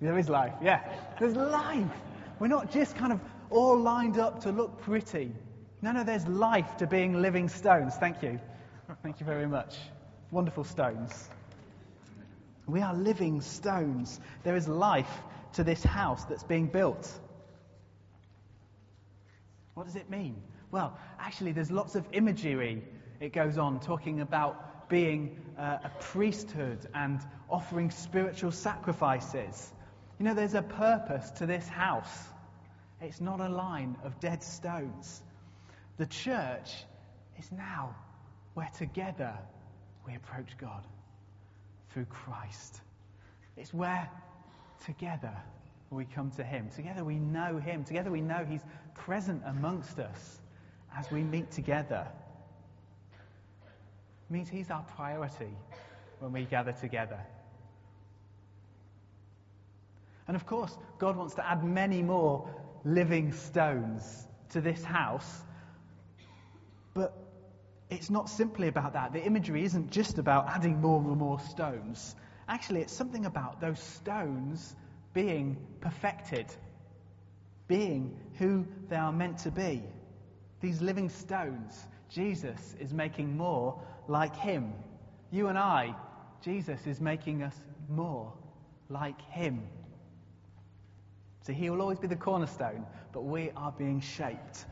there 0.00 0.18
is 0.18 0.28
life, 0.28 0.52
yeah. 0.62 0.80
There's 1.18 1.36
life. 1.36 1.90
We're 2.38 2.48
not 2.48 2.70
just 2.72 2.96
kind 2.96 3.12
of 3.12 3.20
all 3.50 3.78
lined 3.78 4.18
up 4.18 4.42
to 4.42 4.52
look 4.52 4.82
pretty. 4.82 5.32
No, 5.80 5.92
no, 5.92 6.04
there's 6.04 6.26
life 6.26 6.76
to 6.78 6.86
being 6.86 7.20
living 7.22 7.48
stones. 7.48 7.94
Thank 7.94 8.22
you. 8.22 8.40
Thank 9.02 9.20
you 9.20 9.26
very 9.26 9.46
much. 9.46 9.76
Wonderful 10.30 10.64
stones. 10.64 11.28
We 12.66 12.80
are 12.80 12.94
living 12.94 13.40
stones. 13.40 14.20
There 14.42 14.56
is 14.56 14.68
life 14.68 15.10
to 15.54 15.64
this 15.64 15.82
house 15.82 16.24
that's 16.24 16.44
being 16.44 16.66
built. 16.66 17.10
What 19.74 19.86
does 19.86 19.96
it 19.96 20.08
mean? 20.08 20.42
Well, 20.70 20.96
actually, 21.18 21.52
there's 21.52 21.70
lots 21.70 21.94
of 21.94 22.06
imagery. 22.12 22.82
It 23.20 23.32
goes 23.32 23.58
on 23.58 23.80
talking 23.80 24.20
about 24.20 24.88
being 24.88 25.36
uh, 25.58 25.78
a 25.84 25.90
priesthood 26.00 26.86
and 26.94 27.20
offering 27.50 27.90
spiritual 27.90 28.52
sacrifices. 28.52 29.72
You 30.18 30.24
know, 30.24 30.34
there's 30.34 30.54
a 30.54 30.62
purpose 30.62 31.30
to 31.32 31.46
this 31.46 31.68
house. 31.68 32.28
It's 33.00 33.20
not 33.20 33.40
a 33.40 33.48
line 33.48 33.96
of 34.04 34.18
dead 34.20 34.42
stones. 34.42 35.22
The 35.98 36.06
church 36.06 36.84
is 37.38 37.52
now 37.52 37.94
where 38.54 38.70
together 38.78 39.36
we 40.06 40.14
approach 40.14 40.56
God 40.58 40.84
through 41.94 42.06
Christ. 42.06 42.80
It's 43.56 43.72
where 43.72 44.10
together 44.84 45.32
we 45.90 46.04
come 46.04 46.32
to 46.32 46.42
Him. 46.42 46.68
Together 46.74 47.04
we 47.04 47.14
know 47.14 47.58
Him. 47.58 47.84
Together 47.84 48.10
we 48.10 48.20
know 48.20 48.44
He's 48.44 48.62
present 48.94 49.42
amongst 49.46 50.00
us 50.00 50.40
as 50.98 51.08
we 51.12 51.22
meet 51.22 51.52
together. 51.52 52.06
It 54.28 54.32
means 54.32 54.48
He's 54.48 54.70
our 54.70 54.82
priority 54.96 55.56
when 56.18 56.32
we 56.32 56.44
gather 56.44 56.72
together. 56.72 57.20
And 60.26 60.34
of 60.34 60.46
course, 60.46 60.76
God 60.98 61.16
wants 61.16 61.34
to 61.34 61.46
add 61.46 61.62
many 61.62 62.02
more 62.02 62.48
living 62.84 63.32
stones 63.32 64.26
to 64.50 64.60
this 64.60 64.82
house. 64.82 65.42
It's 67.94 68.10
not 68.10 68.28
simply 68.28 68.66
about 68.66 68.94
that. 68.94 69.12
The 69.12 69.24
imagery 69.24 69.62
isn't 69.64 69.92
just 69.92 70.18
about 70.18 70.48
adding 70.48 70.80
more 70.80 71.00
and 71.00 71.16
more 71.16 71.38
stones. 71.38 72.16
Actually, 72.48 72.80
it's 72.80 72.92
something 72.92 73.24
about 73.24 73.60
those 73.60 73.78
stones 73.78 74.74
being 75.12 75.56
perfected, 75.80 76.46
being 77.68 78.18
who 78.38 78.66
they 78.88 78.96
are 78.96 79.12
meant 79.12 79.38
to 79.38 79.52
be. 79.52 79.80
These 80.60 80.82
living 80.82 81.08
stones, 81.08 81.86
Jesus 82.10 82.74
is 82.80 82.92
making 82.92 83.36
more 83.36 83.80
like 84.08 84.34
Him. 84.34 84.72
You 85.30 85.46
and 85.46 85.56
I, 85.56 85.94
Jesus 86.42 86.84
is 86.88 87.00
making 87.00 87.44
us 87.44 87.54
more 87.88 88.32
like 88.88 89.20
Him. 89.30 89.62
So 91.42 91.52
He 91.52 91.70
will 91.70 91.80
always 91.80 92.00
be 92.00 92.08
the 92.08 92.16
cornerstone, 92.16 92.86
but 93.12 93.22
we 93.22 93.52
are 93.56 93.70
being 93.70 94.00
shaped 94.00 94.66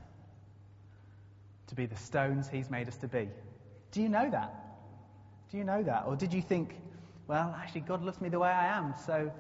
to 1.73 1.77
be 1.77 1.87
the 1.87 1.97
stones 1.97 2.51
He's 2.51 2.69
made 2.69 2.87
us 2.87 2.99
to 2.99 3.09
be. 3.09 3.31
Do 3.93 4.03
you 4.03 4.11
know 4.11 4.29
that? 4.31 4.55
Do 5.51 5.57
you 5.57 5.65
know 5.65 5.83
that? 5.83 6.05
Or 6.07 6.15
did 6.15 6.31
you 6.35 6.43
think, 6.43 6.75
well, 7.29 7.57
actually, 7.59 7.81
God 7.81 8.03
loves 8.03 8.21
me 8.21 8.29
the 8.29 8.39
way 8.39 8.51
I 8.51 8.77
am, 8.77 8.93
so 9.07 9.33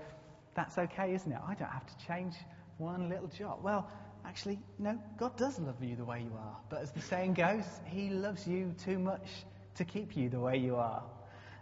that's 0.54 0.78
okay, 0.78 1.12
isn't 1.12 1.30
it? 1.30 1.38
I 1.46 1.54
don't 1.54 1.68
have 1.68 1.86
to 1.86 2.06
change 2.06 2.34
one 2.78 3.10
little 3.10 3.28
jot. 3.28 3.62
Well, 3.62 3.86
actually, 4.24 4.58
no, 4.78 4.98
God 5.18 5.36
does 5.36 5.58
love 5.58 5.84
you 5.84 5.94
the 5.94 6.06
way 6.06 6.22
you 6.22 6.32
are. 6.34 6.56
But 6.70 6.80
as 6.80 6.90
the 6.90 7.02
saying 7.02 7.34
goes, 7.34 7.64
He 7.84 8.08
loves 8.08 8.48
you 8.48 8.74
too 8.82 8.98
much 8.98 9.28
to 9.74 9.84
keep 9.84 10.16
you 10.16 10.30
the 10.30 10.40
way 10.40 10.56
you 10.56 10.76
are. 10.76 11.02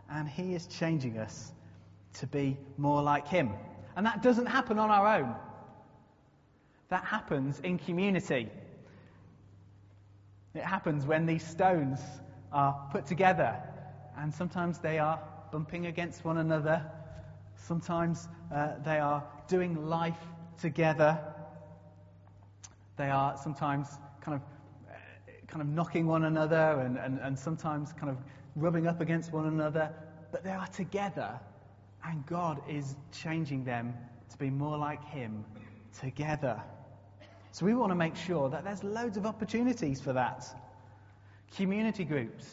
And 0.08 0.28
He 0.28 0.54
is 0.54 0.68
changing 0.68 1.18
us 1.18 1.50
to 2.14 2.28
be 2.28 2.56
more 2.78 3.02
like 3.02 3.26
Him. 3.26 3.50
And 3.96 4.06
that 4.06 4.22
doesn't 4.22 4.46
happen 4.46 4.78
on 4.78 4.90
our 4.90 5.18
own. 5.18 5.34
That 6.90 7.04
happens 7.04 7.58
in 7.58 7.78
community. 7.78 8.50
It 10.54 10.62
happens 10.62 11.06
when 11.06 11.26
these 11.26 11.44
stones 11.44 12.00
are 12.52 12.88
put 12.90 13.06
together, 13.06 13.56
and 14.16 14.34
sometimes 14.34 14.78
they 14.78 14.98
are 14.98 15.20
bumping 15.52 15.86
against 15.86 16.24
one 16.24 16.38
another. 16.38 16.84
Sometimes 17.56 18.28
uh, 18.52 18.72
they 18.84 18.98
are 18.98 19.24
doing 19.46 19.88
life 19.88 20.18
together. 20.58 21.18
They 22.96 23.10
are 23.10 23.36
sometimes 23.36 23.98
kind 24.20 24.36
of, 24.36 24.42
uh, 24.90 24.96
kind 25.46 25.62
of 25.62 25.68
knocking 25.68 26.06
one 26.06 26.24
another 26.24 26.80
and, 26.80 26.98
and, 26.98 27.18
and 27.20 27.38
sometimes 27.38 27.92
kind 27.92 28.10
of 28.10 28.16
rubbing 28.56 28.86
up 28.86 29.00
against 29.00 29.32
one 29.32 29.46
another. 29.46 29.92
But 30.32 30.42
they 30.42 30.50
are 30.50 30.66
together, 30.66 31.38
and 32.04 32.26
God 32.26 32.60
is 32.68 32.96
changing 33.12 33.64
them 33.64 33.94
to 34.30 34.38
be 34.38 34.50
more 34.50 34.76
like 34.76 35.04
Him 35.04 35.44
together. 35.98 36.60
So 37.52 37.66
we 37.66 37.74
want 37.74 37.90
to 37.90 37.96
make 37.96 38.16
sure 38.16 38.48
that 38.50 38.64
there's 38.64 38.84
loads 38.84 39.16
of 39.16 39.26
opportunities 39.26 40.00
for 40.00 40.12
that. 40.12 40.46
Community 41.56 42.04
groups, 42.04 42.46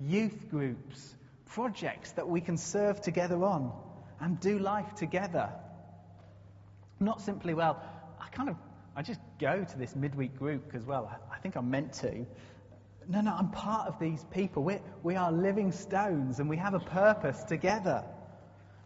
youth 0.00 0.50
groups, 0.50 1.14
projects 1.46 2.12
that 2.12 2.28
we 2.28 2.40
can 2.40 2.56
serve 2.56 3.00
together 3.00 3.44
on 3.44 3.72
and 4.20 4.40
do 4.40 4.58
life 4.58 4.94
together. 4.94 5.50
Not 6.98 7.20
simply, 7.20 7.54
well, 7.54 7.82
I 8.20 8.28
kind 8.28 8.48
of, 8.48 8.56
I 8.96 9.02
just 9.02 9.20
go 9.38 9.64
to 9.64 9.78
this 9.78 9.94
midweek 9.94 10.38
group 10.38 10.64
because, 10.64 10.86
well, 10.86 11.10
I, 11.30 11.38
think 11.38 11.56
I'm 11.56 11.70
meant 11.70 11.92
to. 11.94 12.26
No, 13.08 13.20
no, 13.20 13.32
I'm 13.32 13.50
part 13.50 13.88
of 13.88 13.98
these 14.00 14.24
people. 14.32 14.64
We're, 14.64 14.80
we 15.02 15.14
are 15.16 15.30
living 15.30 15.72
stones 15.72 16.40
and 16.40 16.48
we 16.48 16.56
have 16.56 16.74
a 16.74 16.80
purpose 16.80 17.42
together. 17.44 18.04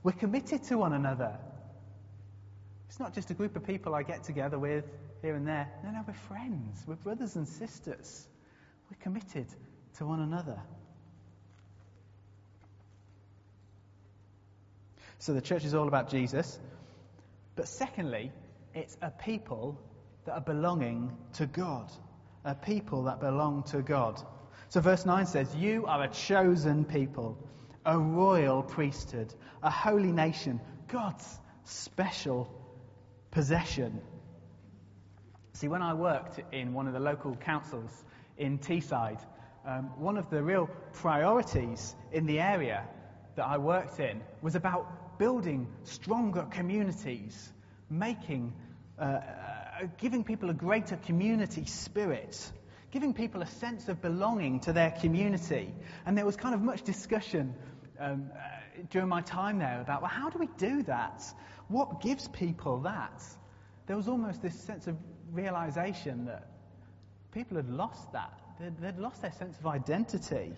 We're 0.02 0.12
committed 0.12 0.64
to 0.64 0.78
one 0.78 0.92
another. 0.92 1.36
It's 2.88 3.00
not 3.00 3.14
just 3.14 3.30
a 3.30 3.34
group 3.34 3.56
of 3.56 3.66
people 3.66 3.94
I 3.94 4.02
get 4.02 4.24
together 4.24 4.58
with 4.58 4.84
here 5.26 5.34
and 5.34 5.46
there. 5.46 5.68
No, 5.82 5.90
no, 5.90 6.04
we're 6.06 6.14
friends. 6.14 6.84
We're 6.86 6.94
brothers 6.94 7.34
and 7.34 7.48
sisters. 7.48 8.28
We're 8.88 9.02
committed 9.02 9.48
to 9.98 10.06
one 10.06 10.20
another. 10.20 10.56
So 15.18 15.34
the 15.34 15.40
church 15.40 15.64
is 15.64 15.74
all 15.74 15.88
about 15.88 16.10
Jesus. 16.10 16.60
But 17.56 17.66
secondly, 17.66 18.30
it's 18.72 18.96
a 19.02 19.10
people 19.10 19.80
that 20.26 20.34
are 20.34 20.40
belonging 20.40 21.10
to 21.34 21.46
God. 21.46 21.90
A 22.44 22.54
people 22.54 23.02
that 23.04 23.18
belong 23.18 23.64
to 23.72 23.82
God. 23.82 24.22
So 24.68 24.80
verse 24.80 25.04
9 25.04 25.26
says, 25.26 25.52
You 25.56 25.86
are 25.86 26.04
a 26.04 26.08
chosen 26.08 26.84
people, 26.84 27.36
a 27.84 27.98
royal 27.98 28.62
priesthood, 28.62 29.34
a 29.60 29.70
holy 29.70 30.12
nation, 30.12 30.60
God's 30.86 31.40
special 31.64 32.48
possession. 33.32 34.00
See, 35.56 35.68
when 35.68 35.80
I 35.80 35.94
worked 35.94 36.38
in 36.52 36.74
one 36.74 36.86
of 36.86 36.92
the 36.92 37.00
local 37.00 37.34
councils 37.34 38.04
in 38.36 38.58
Teesside, 38.58 39.20
um, 39.64 39.84
one 39.98 40.18
of 40.18 40.28
the 40.28 40.42
real 40.42 40.68
priorities 40.92 41.96
in 42.12 42.26
the 42.26 42.40
area 42.40 42.86
that 43.36 43.46
I 43.46 43.56
worked 43.56 43.98
in 43.98 44.20
was 44.42 44.54
about 44.54 45.18
building 45.18 45.66
stronger 45.84 46.42
communities, 46.50 47.54
making, 47.88 48.52
uh, 48.98 49.02
uh, 49.02 49.22
giving 49.96 50.24
people 50.24 50.50
a 50.50 50.52
greater 50.52 50.96
community 50.96 51.64
spirit, 51.64 52.52
giving 52.90 53.14
people 53.14 53.40
a 53.40 53.46
sense 53.46 53.88
of 53.88 54.02
belonging 54.02 54.60
to 54.60 54.74
their 54.74 54.90
community. 54.90 55.72
And 56.04 56.18
there 56.18 56.26
was 56.26 56.36
kind 56.36 56.54
of 56.54 56.60
much 56.60 56.82
discussion 56.82 57.54
um, 57.98 58.30
uh, 58.30 58.82
during 58.90 59.08
my 59.08 59.22
time 59.22 59.58
there 59.60 59.80
about, 59.80 60.02
well, 60.02 60.10
how 60.10 60.28
do 60.28 60.38
we 60.38 60.48
do 60.58 60.82
that? 60.82 61.22
What 61.68 62.02
gives 62.02 62.28
people 62.28 62.80
that? 62.80 63.24
There 63.86 63.96
was 63.96 64.06
almost 64.06 64.42
this 64.42 64.54
sense 64.60 64.86
of 64.86 64.96
realization 65.36 66.24
that 66.26 66.48
people 67.32 67.56
had 67.56 67.68
lost 67.68 68.12
that. 68.12 68.40
They'd, 68.58 68.76
they'd 68.80 68.98
lost 68.98 69.22
their 69.22 69.32
sense 69.32 69.58
of 69.58 69.66
identity. 69.66 70.52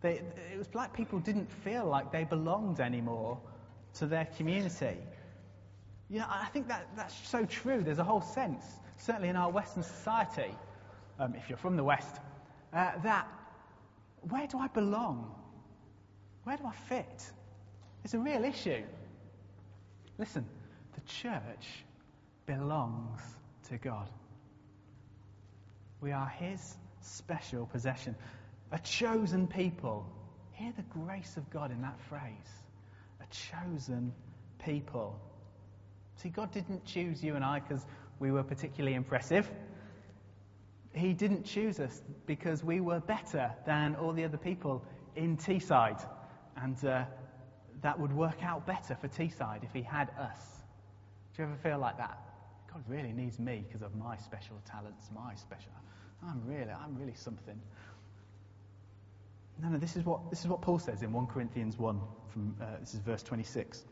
They, 0.00 0.20
it 0.52 0.58
was 0.58 0.74
like 0.74 0.92
people 0.92 1.18
didn't 1.20 1.50
feel 1.50 1.86
like 1.86 2.10
they 2.10 2.24
belonged 2.24 2.80
anymore 2.80 3.38
to 3.94 4.06
their 4.06 4.26
community. 4.36 4.96
You 6.08 6.18
know, 6.20 6.26
I 6.28 6.46
think 6.46 6.68
that, 6.68 6.88
that's 6.96 7.14
so 7.28 7.44
true. 7.44 7.82
There's 7.82 7.98
a 7.98 8.04
whole 8.04 8.20
sense, 8.20 8.64
certainly 8.98 9.28
in 9.28 9.36
our 9.36 9.50
Western 9.50 9.82
society, 9.82 10.54
um, 11.18 11.34
if 11.34 11.48
you're 11.48 11.58
from 11.58 11.76
the 11.76 11.84
West, 11.84 12.16
uh, 12.72 12.92
that 13.02 13.28
where 14.28 14.46
do 14.46 14.58
I 14.58 14.68
belong? 14.68 15.34
Where 16.44 16.56
do 16.56 16.64
I 16.66 16.72
fit? 16.72 17.30
It's 18.04 18.14
a 18.14 18.18
real 18.18 18.44
issue. 18.44 18.82
Listen, 20.18 20.44
the 20.94 21.00
church 21.02 21.84
belongs 22.46 23.20
to 23.70 23.78
God. 23.78 24.08
We 26.00 26.12
are 26.12 26.28
His 26.28 26.76
special 27.00 27.66
possession, 27.66 28.14
a 28.70 28.78
chosen 28.78 29.46
people. 29.46 30.06
Hear 30.52 30.72
the 30.76 30.82
grace 30.82 31.36
of 31.36 31.48
God 31.50 31.70
in 31.70 31.82
that 31.82 31.98
phrase. 32.08 32.20
A 33.20 33.26
chosen 33.54 34.12
people. 34.64 35.18
See, 36.16 36.28
God 36.28 36.52
didn't 36.52 36.84
choose 36.84 37.22
you 37.22 37.34
and 37.34 37.44
I 37.44 37.60
because 37.60 37.84
we 38.18 38.30
were 38.30 38.42
particularly 38.42 38.94
impressive. 38.94 39.50
He 40.92 41.14
didn't 41.14 41.44
choose 41.44 41.80
us 41.80 42.02
because 42.26 42.62
we 42.62 42.80
were 42.80 43.00
better 43.00 43.52
than 43.64 43.94
all 43.94 44.12
the 44.12 44.24
other 44.24 44.36
people 44.36 44.84
in 45.16 45.36
Teesside. 45.36 46.04
And 46.56 46.84
uh, 46.84 47.04
that 47.82 47.98
would 47.98 48.12
work 48.12 48.42
out 48.42 48.66
better 48.66 48.96
for 48.96 49.08
Teesside 49.08 49.64
if 49.64 49.72
He 49.72 49.82
had 49.82 50.10
us. 50.18 50.40
Do 51.34 51.42
you 51.42 51.48
ever 51.48 51.56
feel 51.62 51.78
like 51.78 51.96
that? 51.98 52.18
God 52.72 52.84
really 52.88 53.12
needs 53.12 53.38
me 53.38 53.64
because 53.66 53.82
of 53.82 53.94
my 53.96 54.16
special 54.16 54.56
talents, 54.64 55.10
my 55.14 55.34
special. 55.34 55.72
I'm 56.26 56.42
really, 56.46 56.70
I'm 56.70 56.96
really 56.96 57.14
something. 57.14 57.60
No, 59.62 59.68
no, 59.68 59.78
this 59.78 59.96
is 59.96 60.04
what, 60.04 60.30
this 60.30 60.40
is 60.40 60.46
what 60.46 60.62
Paul 60.62 60.78
says 60.78 61.02
in 61.02 61.12
1 61.12 61.26
Corinthians 61.26 61.78
1, 61.78 62.00
from, 62.28 62.56
uh, 62.60 62.78
this 62.80 62.94
is 62.94 63.00
verse 63.00 63.22
26. 63.22 63.84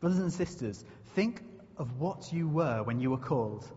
Brothers 0.00 0.18
and 0.18 0.32
sisters, 0.32 0.84
think 1.14 1.42
of 1.76 1.98
what 1.98 2.32
you 2.32 2.48
were 2.48 2.82
when 2.82 3.00
you 3.00 3.10
were 3.10 3.18
called. 3.18 3.68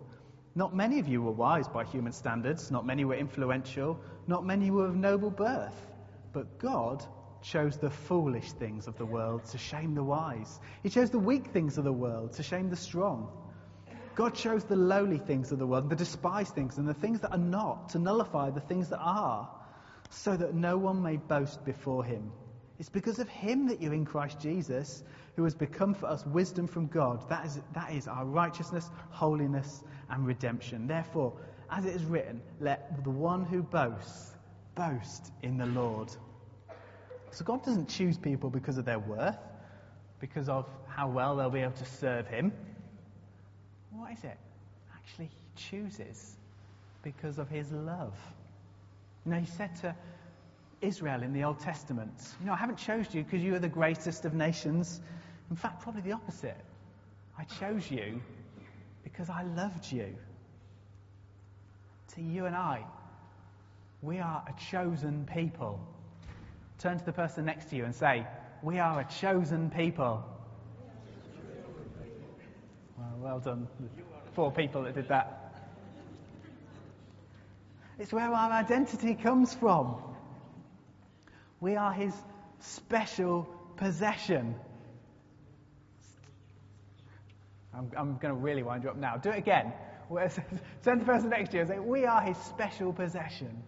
Not 0.53 0.75
many 0.75 0.99
of 0.99 1.07
you 1.07 1.21
were 1.21 1.31
wise 1.31 1.67
by 1.67 1.85
human 1.85 2.11
standards, 2.11 2.69
not 2.71 2.85
many 2.85 3.05
were 3.05 3.15
influential, 3.15 3.99
not 4.27 4.45
many 4.45 4.69
were 4.69 4.85
of 4.85 4.95
noble 4.95 5.31
birth. 5.31 5.87
But 6.33 6.59
God 6.59 7.05
chose 7.41 7.77
the 7.77 7.89
foolish 7.89 8.51
things 8.53 8.87
of 8.87 8.97
the 8.97 9.05
world 9.05 9.45
to 9.45 9.57
shame 9.57 9.95
the 9.95 10.03
wise. 10.03 10.59
He 10.83 10.89
chose 10.89 11.09
the 11.09 11.19
weak 11.19 11.47
things 11.47 11.77
of 11.77 11.83
the 11.83 11.91
world 11.93 12.33
to 12.33 12.43
shame 12.43 12.69
the 12.69 12.75
strong. 12.75 13.29
God 14.15 14.35
chose 14.35 14.63
the 14.63 14.75
lowly 14.75 15.17
things 15.17 15.51
of 15.51 15.59
the 15.59 15.65
world, 15.65 15.89
the 15.89 15.95
despised 15.95 16.53
things, 16.53 16.77
and 16.77 16.87
the 16.87 16.93
things 16.93 17.21
that 17.21 17.31
are 17.31 17.37
not 17.37 17.89
to 17.89 17.99
nullify 17.99 18.49
the 18.49 18.59
things 18.59 18.89
that 18.89 18.99
are, 18.99 19.49
so 20.09 20.35
that 20.35 20.53
no 20.53 20.77
one 20.77 21.01
may 21.01 21.17
boast 21.17 21.63
before 21.63 22.03
him. 22.03 22.31
It's 22.77 22.89
because 22.89 23.19
of 23.19 23.29
him 23.29 23.67
that 23.67 23.81
you're 23.81 23.93
in 23.93 24.05
Christ 24.05 24.39
Jesus, 24.39 25.03
who 25.35 25.43
has 25.43 25.55
become 25.55 25.93
for 25.93 26.07
us 26.07 26.25
wisdom 26.25 26.67
from 26.67 26.87
God. 26.87 27.27
That 27.29 27.45
is, 27.45 27.61
that 27.73 27.93
is 27.93 28.07
our 28.07 28.25
righteousness, 28.25 28.89
holiness, 29.11 29.83
and 30.09 30.25
redemption. 30.25 30.87
Therefore, 30.87 31.33
as 31.69 31.85
it 31.85 31.95
is 31.95 32.03
written, 32.03 32.41
let 32.59 33.03
the 33.03 33.09
one 33.09 33.45
who 33.45 33.61
boasts 33.63 34.35
boast 34.75 35.31
in 35.41 35.57
the 35.57 35.67
Lord. 35.67 36.11
So 37.31 37.45
God 37.45 37.63
doesn't 37.63 37.87
choose 37.87 38.17
people 38.17 38.49
because 38.49 38.77
of 38.77 38.85
their 38.85 38.99
worth, 38.99 39.37
because 40.19 40.49
of 40.49 40.67
how 40.87 41.09
well 41.09 41.35
they'll 41.37 41.49
be 41.49 41.61
able 41.61 41.71
to 41.73 41.85
serve 41.85 42.27
Him. 42.27 42.51
What 43.91 44.11
is 44.11 44.23
it? 44.23 44.37
Actually, 44.93 45.25
He 45.25 45.69
chooses 45.69 46.35
because 47.03 47.39
of 47.39 47.49
His 47.49 47.71
love. 47.71 48.13
You 49.25 49.31
know, 49.31 49.39
He 49.39 49.45
said 49.45 49.75
to 49.77 49.95
Israel 50.81 51.23
in 51.23 51.31
the 51.31 51.43
Old 51.43 51.59
Testament, 51.59 52.11
You 52.39 52.47
know, 52.47 52.53
I 52.53 52.57
haven't 52.57 52.77
chosen 52.77 53.17
you 53.17 53.23
because 53.23 53.41
you 53.41 53.55
are 53.55 53.59
the 53.59 53.69
greatest 53.69 54.25
of 54.25 54.33
nations. 54.33 54.99
In 55.49 55.55
fact, 55.55 55.81
probably 55.81 56.01
the 56.01 56.13
opposite. 56.13 56.57
I 57.37 57.43
chose 57.43 57.89
you 57.89 58.21
because 59.03 59.29
I 59.29 59.43
loved 59.43 59.91
you. 59.91 60.15
To 62.15 62.21
you 62.21 62.45
and 62.45 62.55
I, 62.55 62.83
we 64.01 64.19
are 64.19 64.43
a 64.47 64.53
chosen 64.69 65.27
people. 65.33 65.79
Turn 66.81 66.97
to 66.97 67.05
the 67.05 67.13
person 67.13 67.45
next 67.45 67.69
to 67.69 67.75
you 67.75 67.85
and 67.85 67.93
say, 67.93 68.25
We 68.63 68.79
are 68.79 69.01
a 69.01 69.07
chosen 69.19 69.69
people. 69.69 70.23
Well, 72.97 73.17
well 73.19 73.39
done. 73.39 73.67
Four 74.33 74.51
people 74.51 74.83
that 74.83 74.95
did 74.95 75.07
that. 75.09 75.53
It's 77.99 78.11
where 78.11 78.33
our 78.33 78.51
identity 78.51 79.13
comes 79.13 79.53
from. 79.53 79.95
We 81.59 81.75
are 81.75 81.93
his 81.93 82.15
special 82.59 83.47
possession. 83.75 84.55
I'm, 87.75 87.91
I'm 87.95 88.17
going 88.17 88.33
to 88.33 88.39
really 88.39 88.63
wind 88.63 88.83
you 88.83 88.89
up 88.89 88.97
now. 88.97 89.17
Do 89.17 89.29
it 89.29 89.37
again. 89.37 89.71
Turn 90.83 90.97
to 90.97 91.05
the 91.05 91.11
person 91.11 91.29
next 91.29 91.51
to 91.51 91.57
you 91.57 91.61
and 91.61 91.69
say, 91.69 91.77
We 91.77 92.05
are 92.05 92.21
his 92.21 92.37
special 92.37 92.91
possession. 92.91 93.61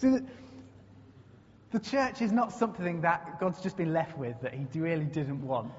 The, 0.00 0.24
the 1.70 1.80
church 1.80 2.22
is 2.22 2.32
not 2.32 2.52
something 2.52 3.00
that 3.00 3.40
God's 3.40 3.60
just 3.60 3.76
been 3.76 3.92
left 3.92 4.16
with 4.16 4.40
that 4.42 4.54
He 4.54 4.66
really 4.78 5.04
didn't 5.04 5.46
want. 5.46 5.72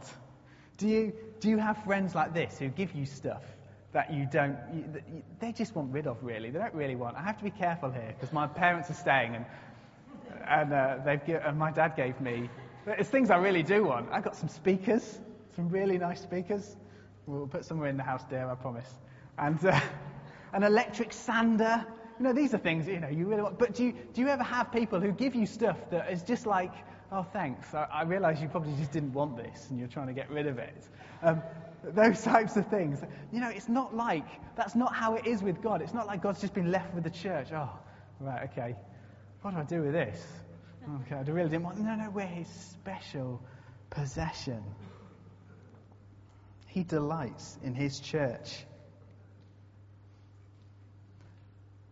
Do 0.78 0.88
you, 0.88 1.14
do 1.40 1.50
you 1.50 1.58
have 1.58 1.84
friends 1.84 2.14
like 2.14 2.34
this 2.34 2.60
who 2.60 2.70
give 2.70 2.94
you 2.94 3.06
stuff 3.06 3.44
that 3.94 4.14
you 4.14 4.28
don't, 4.32 4.58
you, 4.74 4.84
that 4.94 5.04
you, 5.08 5.24
they 5.40 5.52
just 5.52 5.76
want 5.76 5.92
rid 5.92 6.08
of, 6.08 6.24
really? 6.24 6.50
They 6.50 6.60
don't 6.60 6.74
really 6.74 6.96
want. 6.96 7.16
I 7.18 7.22
have 7.22 7.38
to 7.38 7.44
be 7.44 7.52
careful 7.52 7.90
here 7.90 8.14
because 8.16 8.32
my 8.34 8.48
parents 8.48 8.90
are 8.90 8.96
staying 8.96 9.36
and, 9.36 9.46
and, 10.48 10.74
uh, 10.74 10.98
they've, 11.04 11.36
and 11.44 11.58
my 11.58 11.72
dad 11.72 11.96
gave 11.96 12.20
me, 12.22 12.50
it's 12.86 13.10
things 13.10 13.32
I 13.32 13.38
really 13.38 13.64
do 13.64 13.86
want. 13.86 14.10
I 14.12 14.22
got 14.22 14.36
some 14.36 14.50
speakers, 14.50 15.20
some 15.56 15.70
really 15.70 15.98
nice 15.98 16.22
speakers. 16.22 16.76
We'll 17.26 17.48
put 17.48 17.66
somewhere 17.66 17.90
in 17.90 17.98
the 17.98 18.04
house, 18.04 18.24
dear, 18.30 18.50
I 18.50 18.56
promise. 18.56 18.90
And 19.38 19.64
uh, 19.66 19.80
an 20.54 20.64
electric 20.64 21.12
sander 21.12 21.86
you 22.20 22.24
know, 22.24 22.34
these 22.34 22.54
are 22.54 22.58
things, 22.58 22.88
you 22.88 23.00
know, 23.00 23.10
you 23.10 23.26
really 23.26 23.42
want. 23.42 23.60
But 23.60 23.76
do 23.76 23.86
you, 23.86 23.94
do 24.14 24.22
you 24.22 24.28
ever 24.28 24.44
have 24.44 24.72
people 24.72 25.00
who 25.00 25.12
give 25.12 25.36
you 25.36 25.46
stuff 25.46 25.78
that 25.92 26.12
is 26.12 26.24
just 26.24 26.46
like, 26.46 26.72
oh, 27.12 27.26
thanks, 27.34 27.74
I, 27.74 27.88
I 27.92 28.04
realize 28.04 28.42
you 28.42 28.48
probably 28.48 28.74
just 28.78 28.92
didn't 28.92 29.14
want 29.14 29.38
this 29.38 29.68
and 29.70 29.80
you're 29.80 29.88
trying 29.88 30.08
to 30.08 30.14
get 30.14 30.30
rid 30.30 30.48
of 30.48 30.58
it. 30.58 30.88
Um, 31.24 31.42
those 31.84 32.22
types 32.24 32.58
of 32.58 32.68
things. 32.68 33.02
You 33.32 33.40
know, 33.40 33.50
it's 33.50 33.70
not 33.70 33.96
like, 33.96 34.26
that's 34.56 34.76
not 34.76 34.96
how 34.96 35.16
it 35.16 35.26
is 35.26 35.42
with 35.42 35.62
God. 35.62 35.82
It's 35.82 35.94
not 35.94 36.08
like 36.08 36.22
God's 36.22 36.42
just 36.42 36.54
been 36.54 36.72
left 36.72 36.94
with 36.94 37.04
the 37.04 37.10
church. 37.10 37.50
Oh, 37.54 37.70
right, 38.20 38.50
okay. 38.52 38.76
What 39.42 39.54
do 39.54 39.60
I 39.60 39.64
do 39.64 39.82
with 39.84 39.94
this? 39.94 40.26
Okay, 41.06 41.16
I 41.16 41.22
really 41.22 41.50
didn't 41.50 41.64
want. 41.64 41.80
No, 41.80 41.96
no, 41.96 42.10
we're 42.10 42.26
his 42.26 42.48
special 42.48 43.42
possession. 43.90 44.64
He 46.68 46.84
delights 46.84 47.58
in 47.64 47.74
his 47.74 48.00
church. 48.00 48.66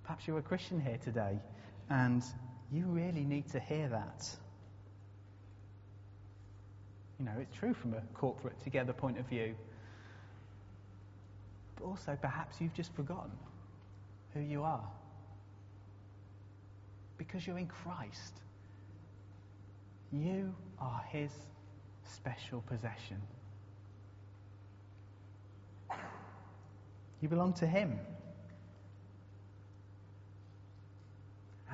Perhaps 0.05 0.27
you're 0.27 0.37
a 0.37 0.43
Christian 0.43 0.79
here 0.79 0.99
today 1.03 1.39
and 1.89 2.23
you 2.71 2.85
really 2.85 3.23
need 3.23 3.49
to 3.49 3.59
hear 3.59 3.89
that. 3.89 4.29
You 7.19 7.25
know, 7.25 7.31
it's 7.39 7.57
true 7.57 7.73
from 7.73 7.93
a 7.93 8.01
corporate 8.13 8.61
together 8.63 8.93
point 8.93 9.17
of 9.17 9.27
view. 9.27 9.55
But 11.75 11.85
also, 11.85 12.17
perhaps 12.21 12.61
you've 12.61 12.73
just 12.73 12.93
forgotten 12.93 13.31
who 14.33 14.41
you 14.41 14.63
are. 14.63 14.87
Because 17.17 17.47
you're 17.47 17.57
in 17.57 17.67
Christ. 17.67 18.41
You 20.11 20.53
are 20.79 21.03
His 21.09 21.31
special 22.13 22.61
possession. 22.61 23.21
You 27.21 27.29
belong 27.29 27.53
to 27.53 27.65
Him. 27.65 27.97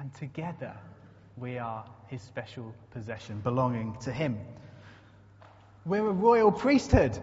And 0.01 0.11
together 0.15 0.73
we 1.37 1.59
are 1.59 1.85
his 2.07 2.23
special 2.23 2.73
possession, 2.89 3.39
belonging 3.41 3.95
to 4.01 4.11
him. 4.11 4.35
We're 5.85 6.07
a 6.07 6.11
royal 6.11 6.51
priesthood. 6.51 7.17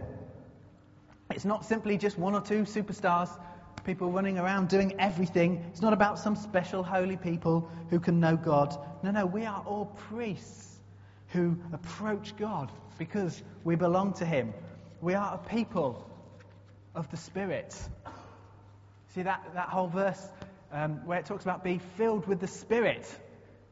It's 1.33 1.45
not 1.45 1.65
simply 1.65 1.99
just 1.99 2.19
one 2.19 2.37
or 2.37 2.41
two 2.41 2.63
superstars, 2.63 3.31
people 3.85 4.13
running 4.13 4.39
around 4.39 4.69
doing 4.69 4.95
everything. 5.01 5.65
It's 5.73 5.83
not 5.83 5.93
about 5.93 6.21
some 6.21 6.37
special 6.37 6.85
holy 6.85 7.17
people 7.17 7.69
who 7.91 7.99
can 7.99 8.21
know 8.21 8.37
God. 8.37 8.77
No, 9.03 9.11
no, 9.11 9.27
we 9.27 9.45
are 9.45 9.61
all 9.67 9.87
priests 9.97 10.79
who 11.29 11.57
approach 11.73 12.37
God 12.37 12.71
because 12.97 13.43
we 13.65 13.75
belong 13.75 14.13
to 14.15 14.25
Him. 14.25 14.55
We 15.01 15.15
are 15.15 15.35
a 15.35 15.49
people 15.49 16.09
of 16.95 17.11
the 17.11 17.17
Spirit. 17.17 17.77
See 19.15 19.23
that, 19.23 19.43
that 19.55 19.69
whole 19.69 19.89
verse 19.89 20.29
um, 20.73 21.07
where 21.07 21.19
it 21.19 21.27
talks 21.27 21.45
about 21.45 21.65
being 21.65 21.81
filled 21.97 22.27
with 22.27 22.41
the 22.41 22.47
Spirit. 22.47 23.07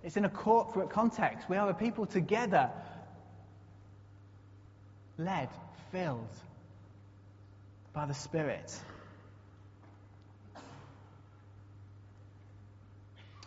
It's 0.02 0.16
in 0.16 0.24
a 0.24 0.30
corporate 0.30 0.90
context. 0.90 1.48
We 1.48 1.56
are 1.56 1.68
a 1.68 1.74
people 1.74 2.06
together, 2.06 2.70
led, 5.18 5.48
filled 5.90 6.28
by 7.92 8.06
the 8.06 8.14
Spirit. 8.14 8.72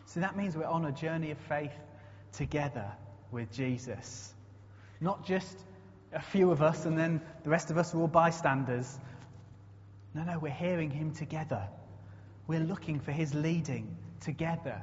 So 0.06 0.22
that 0.22 0.36
means 0.36 0.58
we're 0.58 0.66
on 0.66 0.86
a 0.86 0.92
journey 0.92 1.32
of 1.32 1.38
faith 1.38 1.72
together 2.34 2.92
with 3.32 3.52
Jesus. 3.52 4.34
Not 5.00 5.26
just 5.26 5.56
a 6.12 6.22
few 6.22 6.52
of 6.52 6.62
us 6.62 6.86
and 6.86 6.98
then 6.98 7.22
the 7.44 7.50
rest 7.50 7.70
of 7.70 7.78
us 7.78 7.94
are 7.94 8.00
all 8.00 8.08
bystanders. 8.08 8.98
No, 10.16 10.24
no, 10.24 10.40
we're 10.40 10.50
hearing 10.50 10.90
him 10.90 11.14
together. 11.14 11.68
We're 12.50 12.62
looking 12.62 13.00
for 13.00 13.12
his 13.12 13.36
leading 13.36 13.96
together. 14.22 14.82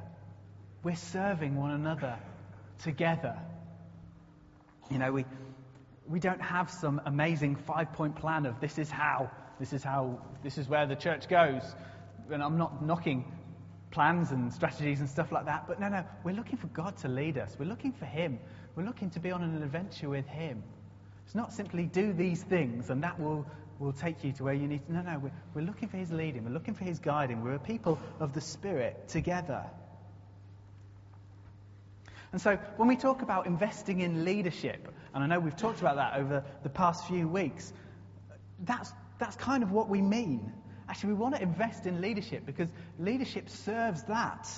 We're 0.83 0.95
serving 0.95 1.57
one 1.57 1.71
another 1.71 2.17
together. 2.81 3.37
You 4.89 4.99
know, 4.99 5.11
we, 5.11 5.25
we 6.07 6.21
don't 6.21 6.41
have 6.41 6.71
some 6.71 7.01
amazing 7.05 7.57
five 7.57 7.91
point 7.91 8.15
plan 8.15 8.45
of 8.45 8.61
this 8.61 8.77
is 8.77 8.89
how, 8.89 9.29
this 9.59 9.73
is 9.73 9.83
how, 9.83 10.17
this 10.45 10.57
is 10.57 10.69
where 10.69 10.85
the 10.85 10.95
church 10.95 11.27
goes. 11.27 11.61
And 12.31 12.41
I'm 12.41 12.57
not 12.57 12.85
knocking 12.85 13.29
plans 13.91 14.31
and 14.31 14.53
strategies 14.53 15.01
and 15.01 15.09
stuff 15.09 15.33
like 15.33 15.47
that, 15.47 15.67
but 15.67 15.77
no, 15.77 15.89
no, 15.89 16.05
we're 16.23 16.35
looking 16.35 16.57
for 16.57 16.67
God 16.67 16.95
to 16.99 17.09
lead 17.09 17.37
us. 17.37 17.57
We're 17.59 17.65
looking 17.65 17.91
for 17.91 18.05
Him. 18.05 18.39
We're 18.77 18.85
looking 18.85 19.09
to 19.09 19.19
be 19.19 19.31
on 19.31 19.43
an 19.43 19.61
adventure 19.61 20.07
with 20.07 20.27
Him. 20.27 20.63
It's 21.25 21.35
not 21.35 21.51
simply 21.51 21.83
do 21.83 22.13
these 22.13 22.43
things 22.43 22.89
and 22.89 23.03
that 23.03 23.19
will, 23.19 23.45
will 23.79 23.93
take 23.93 24.23
you 24.23 24.31
to 24.33 24.43
where 24.43 24.53
you 24.53 24.67
need 24.67 24.85
to. 24.85 24.93
No, 24.93 25.01
no, 25.01 25.19
we're, 25.19 25.31
we're 25.53 25.65
looking 25.65 25.87
for 25.87 25.97
His 25.97 26.11
leading. 26.11 26.43
We're 26.43 26.51
looking 26.51 26.73
for 26.73 26.83
His 26.83 26.99
guiding. 26.99 27.43
We're 27.43 27.55
a 27.55 27.59
people 27.59 27.99
of 28.19 28.33
the 28.33 28.41
Spirit 28.41 29.07
together. 29.09 29.63
And 32.31 32.41
so 32.41 32.57
when 32.75 32.87
we 32.87 32.95
talk 32.95 33.21
about 33.21 33.45
investing 33.45 34.01
in 34.01 34.25
leadership, 34.25 34.87
and 35.13 35.23
I 35.23 35.27
know 35.27 35.39
we've 35.39 35.55
talked 35.55 35.79
about 35.79 35.95
that 35.95 36.19
over 36.19 36.43
the 36.63 36.69
past 36.69 37.07
few 37.07 37.27
weeks, 37.27 37.71
that's, 38.65 38.91
that's 39.19 39.35
kind 39.35 39.63
of 39.63 39.71
what 39.71 39.89
we 39.89 40.01
mean. 40.01 40.51
Actually, 40.89 41.13
we 41.13 41.19
want 41.19 41.35
to 41.35 41.41
invest 41.41 41.85
in 41.85 42.01
leadership 42.01 42.45
because 42.45 42.69
leadership 42.99 43.49
serves 43.49 44.03
that. 44.03 44.49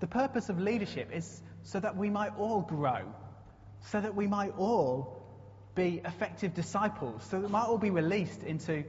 The 0.00 0.06
purpose 0.06 0.48
of 0.48 0.60
leadership 0.60 1.10
is 1.12 1.42
so 1.62 1.80
that 1.80 1.96
we 1.96 2.10
might 2.10 2.36
all 2.36 2.62
grow, 2.62 3.02
so 3.80 4.00
that 4.00 4.14
we 4.14 4.26
might 4.26 4.52
all 4.56 5.23
be 5.74 6.00
effective 6.04 6.54
disciples, 6.54 7.24
so 7.24 7.40
that 7.40 7.46
we 7.46 7.52
might 7.52 7.64
all 7.64 7.78
be 7.78 7.90
released 7.90 8.42
into 8.42 8.84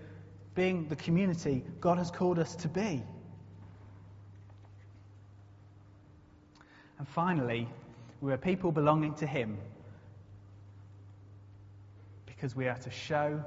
being 0.54 0.88
the 0.88 0.96
community 0.96 1.64
God 1.82 1.98
has 1.98 2.12
called 2.12 2.40
us 2.40 2.56
to 2.58 2.68
be. 2.68 3.04
And 6.98 7.08
finally, 7.08 7.68
we 8.22 8.32
are 8.32 8.38
people 8.38 8.72
belonging 8.72 9.16
to 9.16 9.28
Him 9.28 9.58
because 12.26 12.56
we 12.56 12.68
are 12.68 12.78
to 12.78 12.90
show 12.90 13.44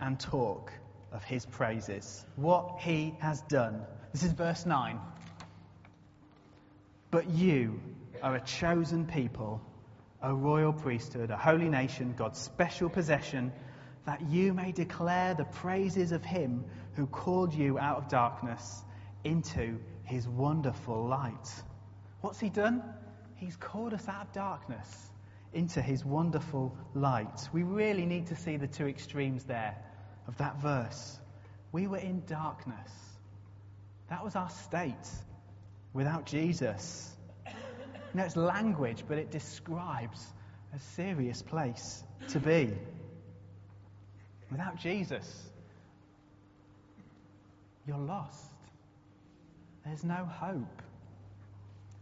and 0.00 0.18
talk 0.18 0.72
of 1.12 1.22
His 1.24 1.44
praises, 1.46 2.24
what 2.36 2.78
He 2.80 3.14
has 3.20 3.42
done. 3.42 3.82
This 4.12 4.22
is 4.22 4.32
verse 4.32 4.66
9. 4.66 4.98
But 7.10 7.28
you 7.30 7.80
are 8.22 8.34
a 8.34 8.40
chosen 8.40 9.06
people 9.06 9.60
a 10.22 10.34
royal 10.34 10.72
priesthood, 10.72 11.30
a 11.30 11.36
holy 11.36 11.68
nation, 11.68 12.14
God's 12.16 12.38
special 12.38 12.88
possession, 12.88 13.52
that 14.06 14.22
you 14.22 14.54
may 14.54 14.72
declare 14.72 15.34
the 15.34 15.44
praises 15.44 16.12
of 16.12 16.24
him 16.24 16.64
who 16.94 17.06
called 17.06 17.52
you 17.52 17.78
out 17.78 17.98
of 17.98 18.08
darkness 18.08 18.82
into 19.24 19.78
his 20.04 20.26
wonderful 20.28 21.06
light. 21.06 21.48
What's 22.20 22.40
he 22.40 22.48
done? 22.48 22.82
He's 23.34 23.56
called 23.56 23.92
us 23.92 24.08
out 24.08 24.26
of 24.26 24.32
darkness 24.32 25.10
into 25.52 25.82
his 25.82 26.04
wonderful 26.04 26.76
light. 26.94 27.48
We 27.52 27.62
really 27.62 28.06
need 28.06 28.26
to 28.28 28.36
see 28.36 28.56
the 28.56 28.66
two 28.66 28.86
extremes 28.86 29.44
there 29.44 29.76
of 30.28 30.36
that 30.38 30.60
verse. 30.60 31.18
We 31.72 31.86
were 31.86 31.98
in 31.98 32.22
darkness. 32.26 32.90
That 34.08 34.24
was 34.24 34.36
our 34.36 34.50
state 34.50 34.94
without 35.92 36.26
Jesus. 36.26 37.15
You 38.12 38.20
know, 38.20 38.24
it's 38.24 38.36
language, 38.36 39.04
but 39.08 39.18
it 39.18 39.30
describes 39.30 40.32
a 40.74 40.78
serious 40.78 41.42
place 41.42 42.04
to 42.28 42.40
be. 42.40 42.72
Without 44.50 44.76
Jesus, 44.76 45.44
you're 47.86 47.98
lost. 47.98 48.44
There's 49.84 50.04
no 50.04 50.24
hope. 50.24 50.82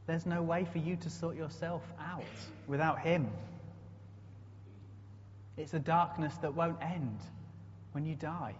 There's 0.06 0.26
no 0.26 0.42
way 0.42 0.66
for 0.70 0.78
you 0.78 0.96
to 0.96 1.10
sort 1.10 1.36
yourself 1.36 1.82
out 1.98 2.22
without 2.66 3.00
Him. 3.00 3.28
It's 5.56 5.74
a 5.74 5.78
darkness 5.78 6.34
that 6.42 6.54
won't 6.54 6.82
end 6.82 7.18
when 7.92 8.04
you 8.04 8.14
die. 8.14 8.54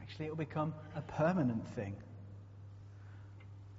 Actually, 0.00 0.26
it 0.26 0.30
will 0.30 0.36
become 0.36 0.74
a 0.94 1.00
permanent 1.00 1.66
thing. 1.74 1.96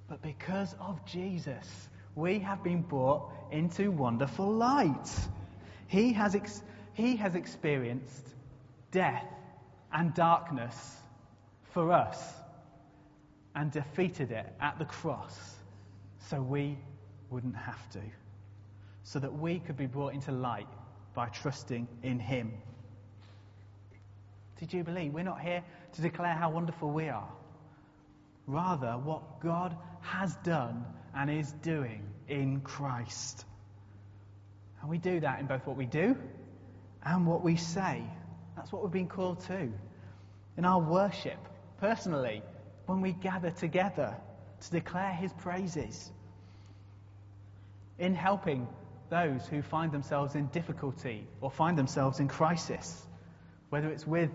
But 0.07 0.21
because 0.21 0.75
of 0.79 1.05
Jesus, 1.05 1.89
we 2.15 2.39
have 2.39 2.63
been 2.63 2.81
brought 2.81 3.31
into 3.51 3.91
wonderful 3.91 4.51
light. 4.51 5.09
He 5.87 6.13
has, 6.13 6.35
ex- 6.35 6.61
he 6.93 7.15
has 7.17 7.35
experienced 7.35 8.27
death 8.91 9.25
and 9.91 10.13
darkness 10.13 10.97
for 11.71 11.91
us 11.91 12.19
and 13.55 13.71
defeated 13.71 14.31
it 14.31 14.53
at 14.59 14.77
the 14.79 14.85
cross 14.85 15.55
so 16.29 16.41
we 16.41 16.77
wouldn't 17.29 17.55
have 17.55 17.89
to. 17.91 18.01
So 19.03 19.19
that 19.19 19.33
we 19.33 19.59
could 19.59 19.77
be 19.77 19.85
brought 19.85 20.13
into 20.13 20.31
light 20.31 20.67
by 21.13 21.27
trusting 21.27 21.87
in 22.03 22.19
Him. 22.19 22.53
Did 24.59 24.73
you 24.73 24.83
believe? 24.83 25.13
We're 25.13 25.23
not 25.23 25.41
here 25.41 25.63
to 25.93 26.01
declare 26.01 26.33
how 26.33 26.49
wonderful 26.49 26.89
we 26.91 27.09
are. 27.09 27.27
Rather, 28.47 28.93
what 28.93 29.41
God 29.41 29.75
has 30.01 30.35
done 30.37 30.85
and 31.15 31.29
is 31.29 31.51
doing 31.61 32.03
in 32.27 32.61
Christ. 32.61 33.45
And 34.81 34.89
we 34.89 34.97
do 34.97 35.19
that 35.19 35.39
in 35.39 35.45
both 35.45 35.65
what 35.65 35.77
we 35.77 35.85
do 35.85 36.15
and 37.03 37.27
what 37.27 37.43
we 37.43 37.55
say. 37.55 38.03
That's 38.55 38.71
what 38.71 38.83
we've 38.83 38.91
been 38.91 39.07
called 39.07 39.41
to. 39.47 39.71
In 40.57 40.65
our 40.65 40.79
worship, 40.79 41.39
personally, 41.79 42.41
when 42.85 43.01
we 43.01 43.13
gather 43.13 43.51
together 43.51 44.15
to 44.61 44.71
declare 44.71 45.13
His 45.13 45.31
praises. 45.33 46.11
In 47.99 48.15
helping 48.15 48.67
those 49.09 49.45
who 49.47 49.61
find 49.61 49.91
themselves 49.91 50.35
in 50.35 50.47
difficulty 50.47 51.27
or 51.41 51.51
find 51.51 51.77
themselves 51.77 52.19
in 52.19 52.27
crisis, 52.27 53.05
whether 53.69 53.89
it's 53.89 54.07
with 54.07 54.31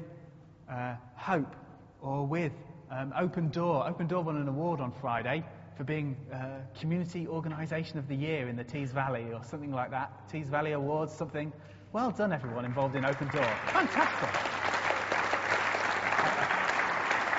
uh, 0.71 0.95
hope 1.17 1.55
or 2.01 2.27
with 2.27 2.53
um, 2.91 3.13
Open 3.17 3.49
Door. 3.49 3.89
Open 3.89 4.07
Door 4.07 4.25
won 4.25 4.37
an 4.37 4.49
award 4.49 4.81
on 4.81 4.93
Friday 4.93 5.45
for 5.79 5.85
being 5.85 6.17
uh, 6.33 6.59
Community 6.79 7.29
Organisation 7.29 7.99
of 7.99 8.09
the 8.09 8.17
Year 8.17 8.49
in 8.49 8.57
the 8.57 8.65
Tees 8.65 8.91
Valley 8.91 9.27
or 9.33 9.45
something 9.45 9.73
like 9.73 9.93
that. 9.93 10.29
Tees 10.29 10.49
Valley 10.49 10.73
Awards, 10.73 11.13
something. 11.13 11.53
Well 11.93 12.11
done, 12.11 12.33
everyone 12.33 12.65
involved 12.65 12.97
in 12.97 13.05
Open 13.05 13.29
Door. 13.29 13.49
Fantastic. 13.67 14.29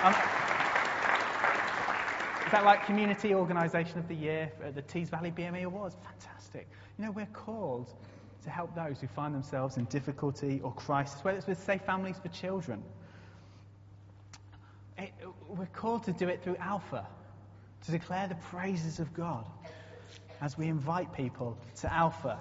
Um, 0.02 0.14
is 2.46 2.52
that 2.54 2.64
like 2.64 2.86
Community 2.86 3.36
Organisation 3.36 4.00
of 4.00 4.08
the 4.08 4.16
Year 4.16 4.50
at 4.64 4.74
the 4.74 4.84
Tees 4.84 5.10
Valley 5.10 5.32
BME 5.32 5.66
Awards? 5.66 5.98
Fantastic. 6.02 6.70
You 6.98 7.06
know, 7.06 7.12
we're 7.12 7.26
called 7.28 7.94
to 8.46 8.50
help 8.50 8.74
those 8.74 9.02
who 9.02 9.08
find 9.08 9.36
themselves 9.36 9.76
in 9.76 9.84
difficulty 9.86 10.62
or 10.64 10.72
crisis, 10.72 11.22
whether 11.26 11.38
it's 11.38 11.46
with 11.46 11.62
Safe 11.62 11.82
Families 11.82 12.16
for 12.22 12.30
Children. 12.30 12.82
It, 14.98 15.12
we're 15.50 15.66
called 15.66 16.06
to 16.06 16.14
do 16.14 16.30
it 16.30 16.42
through 16.42 16.56
Alpha, 16.56 17.06
to 17.86 17.92
declare 17.92 18.28
the 18.28 18.36
praises 18.36 19.00
of 19.00 19.14
God 19.14 19.46
as 20.42 20.58
we 20.58 20.68
invite 20.68 21.14
people 21.14 21.58
to 21.82 21.94
Alpha. 21.94 22.40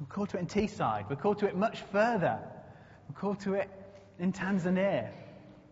We're 0.00 0.06
called 0.06 0.30
to 0.30 0.38
it 0.38 0.40
in 0.40 0.46
Teesside. 0.46 1.08
We're 1.10 1.16
called 1.16 1.38
to 1.40 1.46
it 1.46 1.56
much 1.56 1.82
further. 1.92 2.38
We're 3.08 3.20
called 3.20 3.40
to 3.40 3.54
it 3.54 3.70
in 4.18 4.32
Tanzania. 4.32 5.10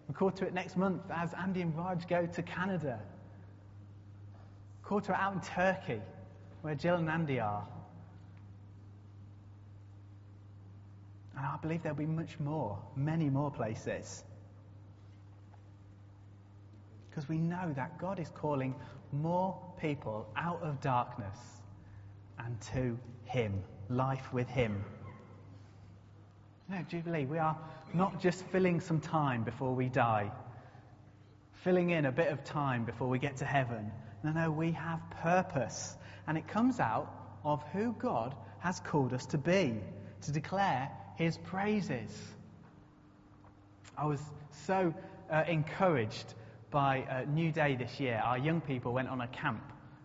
We're 0.08 0.14
called 0.14 0.36
to 0.36 0.46
it 0.46 0.54
next 0.54 0.76
month 0.76 1.02
as 1.10 1.32
Andy 1.34 1.62
and 1.62 1.76
Raj 1.76 2.06
go 2.06 2.26
to 2.26 2.42
Canada. 2.42 3.00
We're 4.82 4.88
called 4.88 5.04
to 5.04 5.12
it 5.12 5.18
out 5.18 5.34
in 5.34 5.40
Turkey, 5.40 6.00
where 6.62 6.74
Jill 6.74 6.96
and 6.96 7.08
Andy 7.08 7.40
are. 7.40 7.66
And 11.36 11.46
I 11.46 11.56
believe 11.62 11.82
there'll 11.82 11.96
be 11.96 12.06
much 12.06 12.40
more, 12.40 12.78
many 12.96 13.30
more 13.30 13.50
places. 13.50 14.24
Because 17.18 17.28
we 17.28 17.38
know 17.38 17.72
that 17.74 17.98
God 17.98 18.20
is 18.20 18.28
calling 18.28 18.76
more 19.10 19.58
people 19.80 20.28
out 20.36 20.62
of 20.62 20.80
darkness 20.80 21.36
and 22.38 22.60
to 22.60 22.96
Him, 23.24 23.60
life 23.88 24.32
with 24.32 24.48
Him. 24.48 24.84
No, 26.68 26.78
Jubilee, 26.88 27.26
we 27.26 27.38
are 27.38 27.58
not 27.92 28.20
just 28.20 28.44
filling 28.52 28.80
some 28.80 29.00
time 29.00 29.42
before 29.42 29.74
we 29.74 29.88
die, 29.88 30.30
filling 31.64 31.90
in 31.90 32.04
a 32.06 32.12
bit 32.12 32.28
of 32.28 32.44
time 32.44 32.84
before 32.84 33.08
we 33.08 33.18
get 33.18 33.38
to 33.38 33.44
heaven. 33.44 33.90
No, 34.22 34.30
no, 34.30 34.52
we 34.52 34.70
have 34.70 35.00
purpose. 35.20 35.96
And 36.28 36.38
it 36.38 36.46
comes 36.46 36.78
out 36.78 37.12
of 37.42 37.64
who 37.72 37.96
God 37.98 38.32
has 38.60 38.78
called 38.78 39.12
us 39.12 39.26
to 39.26 39.38
be, 39.38 39.74
to 40.22 40.30
declare 40.30 40.88
His 41.16 41.36
praises. 41.36 42.16
I 43.96 44.06
was 44.06 44.20
so 44.66 44.94
uh, 45.32 45.42
encouraged 45.48 46.34
by 46.70 47.02
uh, 47.02 47.24
New 47.30 47.50
Day 47.50 47.76
this 47.76 47.98
year. 47.98 48.20
Our 48.24 48.38
young 48.38 48.60
people 48.60 48.92
went 48.92 49.08
on 49.08 49.20
a 49.20 49.28
camp, 49.28 49.62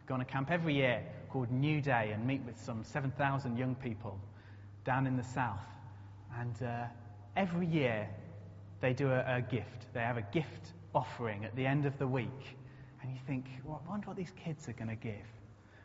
go 0.08 0.14
on 0.14 0.22
a 0.22 0.26
camp 0.26 0.52
every 0.52 0.76
year 0.76 1.04
called 1.30 1.52
New 1.52 1.82
Day 1.82 2.12
and 2.14 2.26
meet 2.26 2.42
with 2.46 2.60
some 2.60 2.84
7,000 2.84 3.58
young 3.58 3.76
people 3.76 4.20
down 4.86 5.08
in 5.08 5.18
the 5.18 5.24
south. 5.24 5.66
And 6.40 6.56
uh, 6.64 6.86
every 7.36 7.68
year 7.68 8.08
they 8.82 8.94
do 8.94 9.10
a, 9.10 9.38
a, 9.38 9.42
gift. 9.42 9.88
They 9.94 10.02
have 10.02 10.18
a 10.18 10.28
gift 10.34 10.74
offering 10.94 11.46
at 11.46 11.56
the 11.56 11.66
end 11.66 11.86
of 11.86 11.98
the 11.98 12.08
week. 12.08 12.58
And 13.02 13.12
you 13.12 13.20
think, 13.28 13.46
well, 13.64 13.82
I 13.86 13.90
wonder 13.90 14.08
what 14.08 14.18
these 14.18 14.34
kids 14.44 14.70
are 14.70 14.74
going 14.74 14.90
to 14.90 14.96
give. 14.96 15.28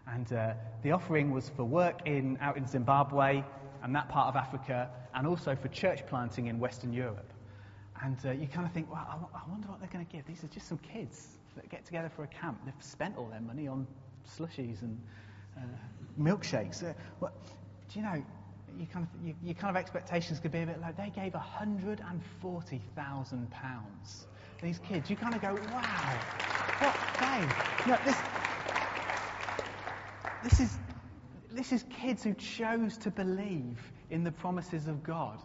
And 0.07 0.33
uh, 0.33 0.53
the 0.83 0.93
offering 0.93 1.33
was 1.33 1.49
for 1.49 1.64
work 1.64 2.07
in, 2.07 2.38
out 2.41 2.57
in 2.57 2.67
Zimbabwe 2.67 3.43
and 3.83 3.95
that 3.95 4.09
part 4.09 4.29
of 4.29 4.37
Africa, 4.37 4.91
and 5.14 5.27
also 5.27 5.55
for 5.55 5.69
church 5.69 6.07
planting 6.09 6.47
in 6.47 6.59
Western 6.59 6.93
Europe. 6.93 7.33
And 8.02 8.16
uh, 8.24 8.30
you 8.32 8.46
kind 8.46 8.66
of 8.66 8.72
think, 8.72 8.90
well, 8.90 9.28
I, 9.34 9.50
wonder 9.50 9.68
what 9.68 9.80
they're 9.80 9.88
going 9.88 10.06
to 10.06 10.12
give. 10.12 10.26
These 10.26 10.44
are 10.44 10.48
just 10.48 10.68
some 10.68 10.78
kids 10.78 11.28
that 11.56 11.68
get 11.68 11.84
together 11.84 12.11
for 12.14 12.22
a 12.24 12.28
camp. 12.28 12.61
They've 12.64 12.74
spent 12.80 13.16
all 13.16 13.26
their 13.26 13.40
money 13.40 13.66
on 13.66 13.87
slushies 14.38 14.82
and 14.82 15.00
uh, 15.56 15.62
milkshakes. 16.20 16.88
Uh, 16.88 16.92
well, 17.20 17.32
do 17.92 17.98
you 17.98 18.04
know, 18.04 18.22
you 18.78 18.87
kind 18.87 19.06
of, 19.06 19.08
you, 19.26 19.34
your 19.42 19.54
kind 19.54 19.76
of 19.76 19.80
expectations 19.80 20.38
could 20.38 20.52
be 20.52 20.62
a 20.62 20.66
bit 20.66 20.80
like 20.80 20.96
they 20.96 21.11
gave 21.11 21.32
£140,000. 21.32 24.26
These 24.62 24.78
kids, 24.80 25.11
you 25.11 25.16
kind 25.16 25.34
of 25.34 25.42
go, 25.42 25.54
wow, 25.54 26.18
what 26.78 26.96
they? 27.20 27.40
You 27.84 27.92
know, 27.92 27.98
this, 28.04 28.16
this 30.42 30.61
is 30.61 30.78
this 31.50 31.72
is 31.72 31.82
kids 32.00 32.22
who 32.22 32.34
chose 32.34 32.98
to 32.98 33.11
believe 33.11 33.80
in 34.11 34.22
the 34.22 34.30
promises 34.30 34.87
of 34.87 35.02
God. 35.02 35.42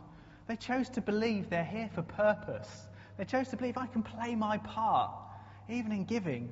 They 0.47 0.55
chose 0.55 0.89
to 0.89 1.01
believe 1.01 1.49
they're 1.49 1.63
here 1.63 1.89
for 1.93 2.01
purpose. 2.01 2.87
They 3.17 3.25
chose 3.25 3.49
to 3.49 3.57
believe 3.57 3.77
I 3.77 3.87
can 3.87 4.03
play 4.03 4.35
my 4.35 4.57
part, 4.57 5.11
even 5.69 5.91
in 5.91 6.03
giving 6.03 6.49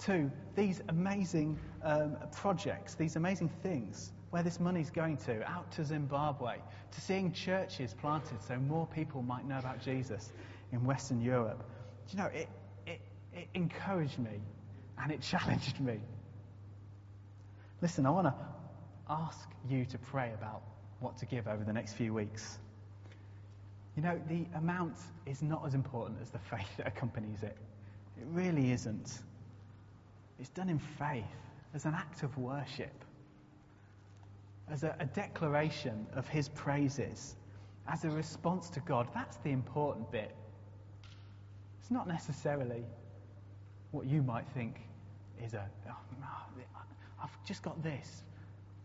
to 0.00 0.30
these 0.54 0.80
amazing 0.88 1.58
um, 1.82 2.16
projects, 2.32 2.94
these 2.94 3.16
amazing 3.16 3.50
things 3.62 4.12
where 4.30 4.42
this 4.42 4.60
money's 4.60 4.90
going 4.90 5.16
to, 5.16 5.42
out 5.48 5.70
to 5.72 5.84
Zimbabwe, 5.84 6.56
to 6.92 7.00
seeing 7.00 7.32
churches 7.32 7.94
planted 7.94 8.42
so 8.42 8.56
more 8.56 8.86
people 8.86 9.22
might 9.22 9.46
know 9.46 9.58
about 9.58 9.80
Jesus 9.80 10.32
in 10.72 10.84
Western 10.84 11.20
Europe. 11.20 11.64
Do 12.06 12.16
you 12.16 12.22
know, 12.22 12.28
it, 12.28 12.48
it, 12.86 13.00
it 13.34 13.48
encouraged 13.54 14.18
me 14.18 14.40
and 15.02 15.12
it 15.12 15.20
challenged 15.22 15.80
me. 15.80 16.00
Listen, 17.80 18.06
I 18.06 18.10
want 18.10 18.26
to 18.26 18.34
ask 19.08 19.48
you 19.68 19.84
to 19.86 19.98
pray 19.98 20.32
about 20.34 20.62
what 21.00 21.16
to 21.18 21.26
give 21.26 21.46
over 21.46 21.64
the 21.64 21.72
next 21.72 21.94
few 21.94 22.12
weeks. 22.12 22.58
You 23.98 24.04
know, 24.04 24.20
the 24.28 24.46
amount 24.56 24.94
is 25.26 25.42
not 25.42 25.66
as 25.66 25.74
important 25.74 26.20
as 26.22 26.30
the 26.30 26.38
faith 26.38 26.68
that 26.76 26.86
accompanies 26.86 27.42
it. 27.42 27.56
It 28.16 28.26
really 28.30 28.70
isn't. 28.70 29.22
It's 30.38 30.50
done 30.50 30.68
in 30.68 30.78
faith, 30.78 31.24
as 31.74 31.84
an 31.84 31.94
act 31.94 32.22
of 32.22 32.38
worship, 32.38 33.04
as 34.70 34.84
a, 34.84 34.94
a 35.00 35.04
declaration 35.04 36.06
of 36.14 36.28
His 36.28 36.48
praises, 36.50 37.34
as 37.88 38.04
a 38.04 38.10
response 38.10 38.70
to 38.70 38.80
God. 38.86 39.08
That's 39.14 39.38
the 39.38 39.50
important 39.50 40.12
bit. 40.12 40.32
It's 41.80 41.90
not 41.90 42.06
necessarily 42.06 42.84
what 43.90 44.06
you 44.06 44.22
might 44.22 44.46
think 44.54 44.76
is 45.44 45.54
a, 45.54 45.68
oh, 45.88 45.96
oh 46.22 46.62
I've 47.20 47.44
just 47.44 47.64
got 47.64 47.82
this. 47.82 48.22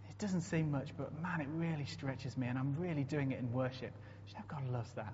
It 0.10 0.18
doesn't 0.18 0.42
seem 0.42 0.72
much, 0.72 0.90
but 0.98 1.14
man, 1.22 1.40
it 1.40 1.50
really 1.54 1.86
stretches 1.86 2.36
me, 2.36 2.48
and 2.48 2.58
I'm 2.58 2.76
really 2.80 3.04
doing 3.04 3.32
it 3.32 3.38
in 3.38 3.54
worship. 3.54 3.92
God 4.54 4.72
loves 4.72 4.92
that. 4.94 5.14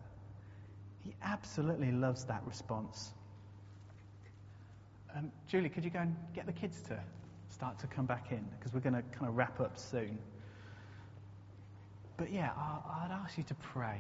He 1.04 1.14
absolutely 1.24 1.92
loves 1.92 2.26
that 2.26 2.44
response. 2.46 3.12
Um, 5.16 5.32
Julie, 5.48 5.70
could 5.70 5.84
you 5.84 5.90
go 5.90 6.00
and 6.00 6.16
get 6.36 6.46
the 6.46 6.52
kids 6.52 6.82
to 6.84 7.00
start 7.50 7.80
to 7.80 7.88
come 7.88 8.06
back 8.06 8.32
in? 8.32 8.46
Because 8.58 8.74
we're 8.74 8.82
going 8.82 8.96
to 8.96 9.02
kind 9.18 9.28
of 9.28 9.36
wrap 9.36 9.60
up 9.60 9.78
soon. 9.78 10.20
But 12.18 12.32
yeah, 12.32 12.52
I, 12.56 13.06
I'd 13.06 13.12
ask 13.12 13.38
you 13.38 13.44
to 13.46 13.56
pray. 13.56 14.00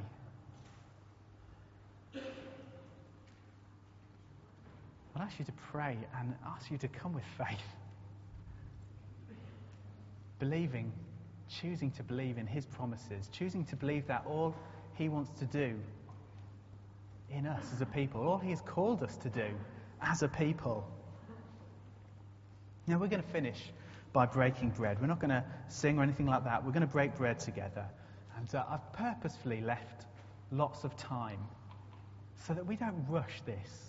I'd 2.15 2.21
ask 5.21 5.39
you 5.39 5.45
to 5.45 5.53
pray 5.71 5.97
and 6.19 6.35
ask 6.45 6.69
you 6.69 6.77
to 6.77 6.87
come 6.87 7.13
with 7.13 7.23
faith. 7.37 7.57
Believing, 10.37 10.91
choosing 11.49 11.91
to 11.91 12.03
believe 12.03 12.37
in 12.37 12.45
His 12.45 12.65
promises, 12.65 13.29
choosing 13.31 13.65
to 13.65 13.75
believe 13.75 14.05
that 14.07 14.23
all 14.27 14.53
He 14.99 15.07
wants 15.07 15.31
to 15.39 15.45
do 15.45 15.79
in 17.31 17.47
us 17.47 17.63
as 17.73 17.81
a 17.81 17.85
people, 17.85 18.27
all 18.27 18.37
He 18.37 18.49
has 18.49 18.59
called 18.59 19.01
us 19.01 19.15
to 19.17 19.29
do 19.29 19.47
as 20.01 20.23
a 20.23 20.27
people. 20.27 20.85
Now, 22.85 22.97
we're 22.99 23.07
going 23.07 23.23
to 23.23 23.29
finish 23.29 23.71
by 24.11 24.25
breaking 24.25 24.71
bread. 24.71 24.99
We're 24.99 25.07
not 25.07 25.21
going 25.21 25.29
to 25.29 25.43
sing 25.69 25.97
or 25.99 26.03
anything 26.03 26.25
like 26.25 26.43
that. 26.43 26.65
We're 26.65 26.73
going 26.73 26.81
to 26.81 26.87
break 26.87 27.15
bread 27.15 27.39
together. 27.39 27.85
And 28.37 28.53
uh, 28.53 28.65
I've 28.69 28.91
purposefully 28.91 29.61
left 29.61 30.05
lots 30.51 30.83
of 30.83 30.97
time 30.97 31.39
so 32.45 32.53
that 32.53 32.65
we 32.65 32.75
don't 32.75 33.05
rush 33.07 33.41
this. 33.45 33.85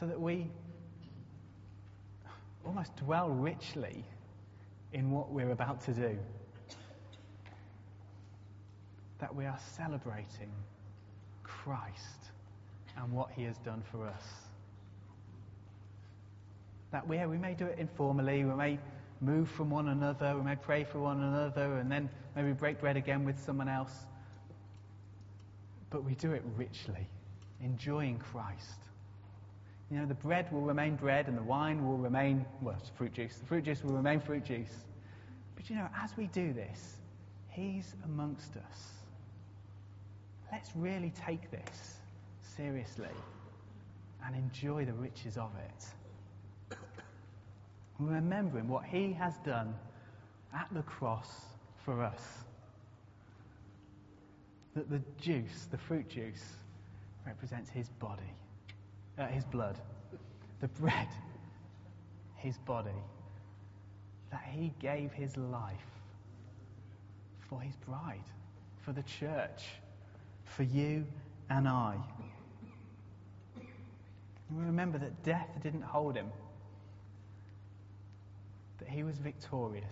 So 0.00 0.06
that 0.06 0.20
we 0.20 0.50
almost 2.66 2.96
dwell 2.96 3.28
richly 3.28 4.04
in 4.92 5.12
what 5.12 5.30
we're 5.30 5.52
about 5.52 5.84
to 5.84 5.92
do. 5.92 6.18
That 9.18 9.34
we 9.34 9.44
are 9.46 9.58
celebrating 9.76 10.52
Christ 11.42 12.30
and 12.96 13.12
what 13.12 13.30
he 13.30 13.44
has 13.44 13.58
done 13.58 13.82
for 13.90 14.06
us. 14.06 14.24
That 16.92 17.06
we, 17.06 17.24
we 17.26 17.36
may 17.36 17.54
do 17.54 17.66
it 17.66 17.78
informally, 17.78 18.44
we 18.44 18.54
may 18.54 18.78
move 19.20 19.48
from 19.50 19.70
one 19.70 19.88
another, 19.88 20.36
we 20.36 20.42
may 20.42 20.56
pray 20.56 20.84
for 20.84 21.00
one 21.00 21.22
another, 21.22 21.78
and 21.78 21.90
then 21.90 22.08
maybe 22.36 22.52
break 22.52 22.80
bread 22.80 22.96
again 22.96 23.24
with 23.24 23.38
someone 23.38 23.68
else. 23.68 23.92
But 25.90 26.04
we 26.04 26.14
do 26.14 26.32
it 26.32 26.42
richly, 26.56 27.06
enjoying 27.62 28.18
Christ. 28.18 28.78
You 29.90 29.98
know, 29.98 30.06
the 30.06 30.14
bread 30.14 30.52
will 30.52 30.60
remain 30.60 30.96
bread 30.96 31.28
and 31.28 31.36
the 31.36 31.42
wine 31.42 31.86
will 31.86 31.96
remain, 31.96 32.44
well, 32.60 32.76
it's 32.78 32.90
fruit 32.90 33.14
juice. 33.14 33.36
The 33.36 33.46
fruit 33.46 33.64
juice 33.64 33.82
will 33.82 33.94
remain 33.94 34.20
fruit 34.20 34.44
juice. 34.44 34.84
But 35.56 35.70
you 35.70 35.76
know, 35.76 35.88
as 36.02 36.16
we 36.16 36.26
do 36.26 36.52
this, 36.52 36.96
He's 37.48 37.94
amongst 38.04 38.56
us. 38.56 38.97
Let's 40.52 40.70
really 40.74 41.12
take 41.26 41.50
this 41.50 41.96
seriously 42.56 43.08
and 44.24 44.34
enjoy 44.34 44.84
the 44.84 44.92
riches 44.94 45.36
of 45.36 45.50
it. 45.58 46.76
Remembering 47.98 48.68
what 48.68 48.84
He 48.84 49.12
has 49.12 49.34
done 49.44 49.74
at 50.54 50.68
the 50.72 50.82
cross 50.82 51.28
for 51.84 52.02
us. 52.02 52.22
That 54.74 54.88
the 54.90 55.02
juice, 55.20 55.66
the 55.70 55.78
fruit 55.78 56.08
juice, 56.08 56.44
represents 57.26 57.70
His 57.70 57.88
body 57.88 58.32
uh, 59.18 59.26
his 59.26 59.44
blood, 59.44 59.78
the 60.60 60.68
bread, 60.68 61.08
his 62.36 62.56
body, 62.58 62.90
that 64.30 64.44
he 64.50 64.72
gave 64.78 65.12
his 65.12 65.36
life 65.36 65.76
for 67.48 67.60
his 67.60 67.74
bride, 67.76 68.24
for 68.82 68.92
the 68.92 69.02
church, 69.02 69.64
for 70.56 70.62
you 70.62 71.06
and 71.50 71.68
I. 71.68 71.96
And 74.50 74.66
remember 74.66 74.98
that 74.98 75.22
death 75.22 75.48
didn't 75.62 75.82
hold 75.82 76.16
him, 76.16 76.28
that 78.78 78.88
he 78.88 79.02
was 79.02 79.16
victorious, 79.18 79.84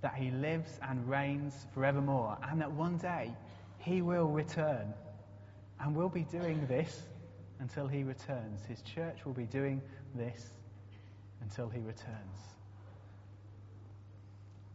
that 0.00 0.14
he 0.14 0.30
lives 0.30 0.78
and 0.88 1.08
reigns 1.08 1.66
forevermore, 1.74 2.36
and 2.50 2.60
that 2.60 2.72
one 2.72 2.96
day 2.98 3.32
he 3.78 4.02
will 4.02 4.28
return. 4.28 4.92
And 5.80 5.94
we'll 5.94 6.08
be 6.08 6.24
doing 6.24 6.66
this 6.66 7.02
until 7.60 7.86
he 7.86 8.02
returns. 8.02 8.64
His 8.66 8.82
church 8.82 9.24
will 9.24 9.32
be 9.32 9.44
doing 9.44 9.80
this 10.14 10.50
until 11.40 11.68
he 11.68 11.80
returns. 11.80 12.38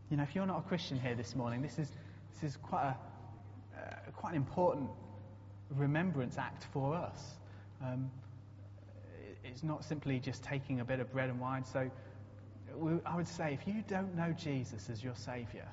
You 0.10 0.18
know, 0.18 0.24
if 0.24 0.36
you're 0.36 0.46
not 0.46 0.60
a 0.60 0.68
Christian 0.68 1.00
here 1.00 1.16
this 1.16 1.36
morning, 1.36 1.62
this 1.62 1.80
is, 1.80 1.90
this 2.34 2.52
is 2.52 2.58
quite, 2.58 2.84
a, 2.84 2.96
quite 4.12 4.32
an 4.32 4.38
important 4.38 4.90
remembrance 5.70 6.38
act 6.38 6.66
for 6.72 6.96
us. 6.96 7.36
Um, 7.82 8.12
it's 9.44 9.64
not 9.64 9.84
simply 9.84 10.20
just 10.20 10.44
taking 10.44 10.80
a 10.80 10.86
bit 10.86 11.00
of 11.00 11.12
bread 11.12 11.30
and 11.30 11.40
wine. 11.40 11.66
So 11.66 11.90
I 13.06 13.16
would 13.16 13.28
say 13.28 13.54
if 13.54 13.68
you 13.68 13.84
don't 13.88 14.16
know 14.16 14.34
Jesus 14.38 14.90
as 14.90 15.04
your 15.04 15.16
Saviour, 15.16 15.68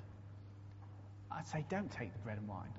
I'd 1.30 1.46
say 1.46 1.64
don't 1.68 1.90
take 1.90 2.12
the 2.12 2.18
bread 2.20 2.38
and 2.38 2.48
wine. 2.48 2.72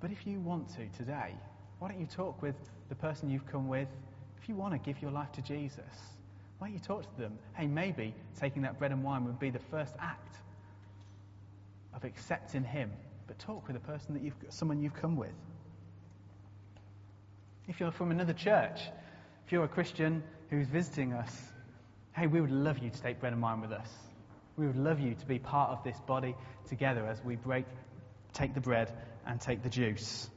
But 0.00 0.12
if 0.12 0.26
you 0.26 0.38
want 0.40 0.68
to 0.70 0.86
today, 0.96 1.34
why 1.78 1.88
don't 1.88 2.00
you 2.00 2.06
talk 2.06 2.40
with 2.40 2.54
the 2.88 2.94
person 2.94 3.30
you've 3.30 3.46
come 3.46 3.68
with? 3.68 3.88
If 4.40 4.48
you 4.48 4.54
want 4.54 4.72
to 4.72 4.78
give 4.78 5.02
your 5.02 5.10
life 5.10 5.32
to 5.32 5.42
Jesus, 5.42 5.84
why 6.58 6.68
don't 6.68 6.74
you 6.74 6.80
talk 6.80 7.02
to 7.02 7.20
them? 7.20 7.38
Hey, 7.54 7.66
maybe 7.66 8.14
taking 8.40 8.62
that 8.62 8.78
bread 8.78 8.92
and 8.92 9.02
wine 9.02 9.24
would 9.24 9.38
be 9.38 9.50
the 9.50 9.58
first 9.70 9.94
act 9.98 10.36
of 11.94 12.04
accepting 12.04 12.64
Him. 12.64 12.90
But 13.28 13.38
talk 13.38 13.68
with 13.68 13.74
the 13.74 13.80
person 13.80 14.14
that 14.14 14.22
you've, 14.22 14.34
someone 14.48 14.80
you've 14.80 14.94
come 14.94 15.16
with. 15.16 15.32
If 17.68 17.78
you're 17.78 17.92
from 17.92 18.10
another 18.10 18.32
church, 18.32 18.80
if 19.46 19.52
you're 19.52 19.64
a 19.64 19.68
Christian 19.68 20.24
who's 20.50 20.66
visiting 20.66 21.12
us, 21.12 21.30
hey, 22.16 22.26
we 22.26 22.40
would 22.40 22.50
love 22.50 22.78
you 22.78 22.88
to 22.88 23.02
take 23.02 23.20
bread 23.20 23.34
and 23.34 23.42
wine 23.42 23.60
with 23.60 23.70
us. 23.70 23.88
We 24.56 24.66
would 24.66 24.76
love 24.76 24.98
you 24.98 25.14
to 25.14 25.26
be 25.26 25.38
part 25.38 25.70
of 25.70 25.84
this 25.84 25.98
body 26.06 26.34
together 26.68 27.06
as 27.06 27.22
we 27.22 27.36
break, 27.36 27.66
take 28.32 28.54
the 28.54 28.60
bread 28.60 28.90
and 29.26 29.38
take 29.38 29.62
the 29.62 29.68
juice. 29.68 30.28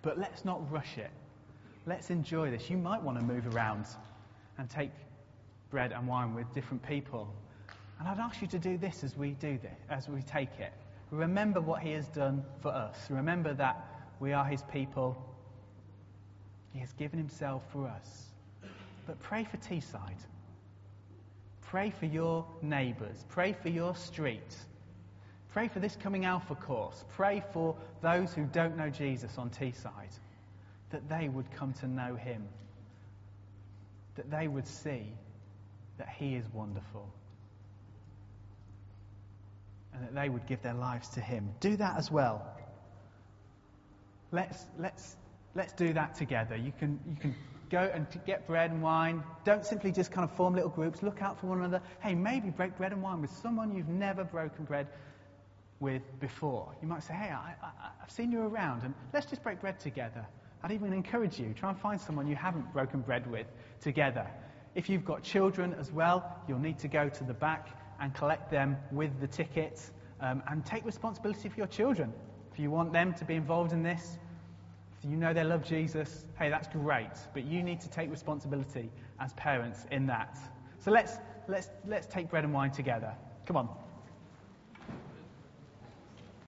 But 0.00 0.18
let's 0.18 0.44
not 0.44 0.72
rush 0.72 0.96
it. 0.96 1.10
Let's 1.86 2.08
enjoy 2.08 2.50
this. 2.50 2.68
You 2.70 2.78
might 2.78 3.02
want 3.02 3.20
to 3.20 3.24
move 3.24 3.54
around 3.54 3.84
and 4.56 4.68
take 4.70 4.90
bread 5.70 5.92
and 5.92 6.08
wine 6.08 6.34
with 6.34 6.52
different 6.54 6.82
people. 6.82 7.28
And 7.98 8.08
I'd 8.08 8.18
ask 8.18 8.40
you 8.40 8.48
to 8.48 8.58
do 8.58 8.78
this 8.78 9.04
as 9.04 9.14
we 9.16 9.30
do 9.32 9.58
this, 9.58 9.78
as 9.90 10.08
we 10.08 10.22
take 10.22 10.58
it. 10.58 10.72
Remember 11.14 11.60
what 11.60 11.80
he 11.80 11.92
has 11.92 12.06
done 12.08 12.44
for 12.60 12.70
us. 12.72 12.96
Remember 13.08 13.54
that 13.54 13.84
we 14.20 14.32
are 14.32 14.44
his 14.44 14.62
people. 14.72 15.16
He 16.72 16.80
has 16.80 16.92
given 16.94 17.18
himself 17.18 17.62
for 17.72 17.86
us. 17.86 18.24
But 19.06 19.20
pray 19.20 19.44
for 19.44 19.56
Teesside. 19.58 20.24
Pray 21.62 21.90
for 21.90 22.06
your 22.06 22.46
neighbours. 22.62 23.24
Pray 23.28 23.52
for 23.52 23.68
your 23.68 23.94
street. 23.94 24.56
Pray 25.52 25.68
for 25.68 25.78
this 25.78 25.96
coming 25.96 26.24
Alpha 26.24 26.56
course. 26.56 27.04
Pray 27.16 27.42
for 27.52 27.76
those 28.02 28.34
who 28.34 28.44
don't 28.44 28.76
know 28.76 28.90
Jesus 28.90 29.38
on 29.38 29.50
Teesside, 29.50 30.18
that 30.90 31.08
they 31.08 31.28
would 31.28 31.50
come 31.52 31.72
to 31.74 31.86
know 31.86 32.16
him, 32.16 32.48
that 34.16 34.30
they 34.30 34.48
would 34.48 34.66
see 34.66 35.12
that 35.98 36.08
he 36.08 36.34
is 36.34 36.44
wonderful, 36.52 37.08
and 39.94 40.04
that 40.04 40.14
they 40.14 40.28
would 40.28 40.46
give 40.46 40.60
their 40.62 40.74
lives 40.74 41.08
to 41.10 41.20
him. 41.20 41.50
Do 41.60 41.76
that 41.76 41.96
as 41.96 42.10
well. 42.10 42.46
Let's, 44.32 44.64
let's, 44.78 45.16
let's 45.54 45.72
do 45.72 45.92
that 45.92 46.14
together. 46.16 46.56
You 46.56 46.72
can, 46.78 46.98
you 47.08 47.16
can 47.16 47.34
go 47.70 47.90
and 47.92 48.06
get 48.26 48.46
bread 48.46 48.70
and 48.70 48.82
wine. 48.82 49.22
Don't 49.44 49.64
simply 49.64 49.92
just 49.92 50.10
kind 50.10 50.28
of 50.28 50.36
form 50.36 50.54
little 50.54 50.70
groups. 50.70 51.02
Look 51.02 51.22
out 51.22 51.40
for 51.40 51.46
one 51.46 51.58
another. 51.58 51.80
Hey, 52.00 52.14
maybe 52.14 52.50
break 52.50 52.76
bread 52.76 52.92
and 52.92 53.02
wine 53.02 53.20
with 53.20 53.30
someone 53.30 53.74
you've 53.74 53.88
never 53.88 54.24
broken 54.24 54.64
bread 54.64 54.88
with 55.80 56.02
before. 56.20 56.74
You 56.82 56.88
might 56.88 57.02
say, 57.02 57.14
hey, 57.14 57.30
I, 57.30 57.54
have 58.00 58.10
seen 58.10 58.32
you 58.32 58.42
around, 58.42 58.82
and 58.82 58.94
let's 59.12 59.26
just 59.26 59.42
break 59.42 59.60
bread 59.60 59.78
together. 59.78 60.26
I'd 60.62 60.72
even 60.72 60.92
encourage 60.92 61.38
you, 61.38 61.52
try 61.54 61.70
and 61.70 61.78
find 61.78 62.00
someone 62.00 62.26
you 62.26 62.36
haven't 62.36 62.72
broken 62.72 63.00
bread 63.00 63.30
with 63.30 63.46
together. 63.80 64.26
If 64.74 64.88
you've 64.88 65.04
got 65.04 65.22
children 65.22 65.74
as 65.78 65.92
well, 65.92 66.36
you'll 66.48 66.58
need 66.58 66.78
to 66.80 66.88
go 66.88 67.08
to 67.08 67.24
the 67.24 67.34
back 67.34 67.83
and 68.04 68.14
collect 68.14 68.50
them 68.50 68.76
with 68.92 69.18
the 69.18 69.26
tickets 69.26 69.90
um, 70.20 70.42
and 70.48 70.64
take 70.66 70.84
responsibility 70.84 71.48
for 71.48 71.56
your 71.56 71.66
children. 71.66 72.12
If 72.52 72.58
you 72.58 72.70
want 72.70 72.92
them 72.92 73.14
to 73.14 73.24
be 73.24 73.34
involved 73.34 73.72
in 73.72 73.82
this, 73.82 74.18
if 74.98 75.10
you 75.10 75.16
know 75.16 75.32
they 75.32 75.42
love 75.42 75.64
Jesus, 75.64 76.26
hey, 76.38 76.50
that's 76.50 76.68
great. 76.68 77.16
But 77.32 77.44
you 77.44 77.62
need 77.62 77.80
to 77.80 77.88
take 77.88 78.10
responsibility 78.10 78.90
as 79.20 79.32
parents 79.32 79.86
in 79.90 80.06
that. 80.08 80.36
So 80.80 80.90
let's, 80.90 81.16
let's, 81.48 81.70
let's 81.86 82.06
take 82.06 82.28
bread 82.28 82.44
and 82.44 82.52
wine 82.52 82.72
together. 82.72 83.14
Come 83.46 83.56
on. 83.56 83.70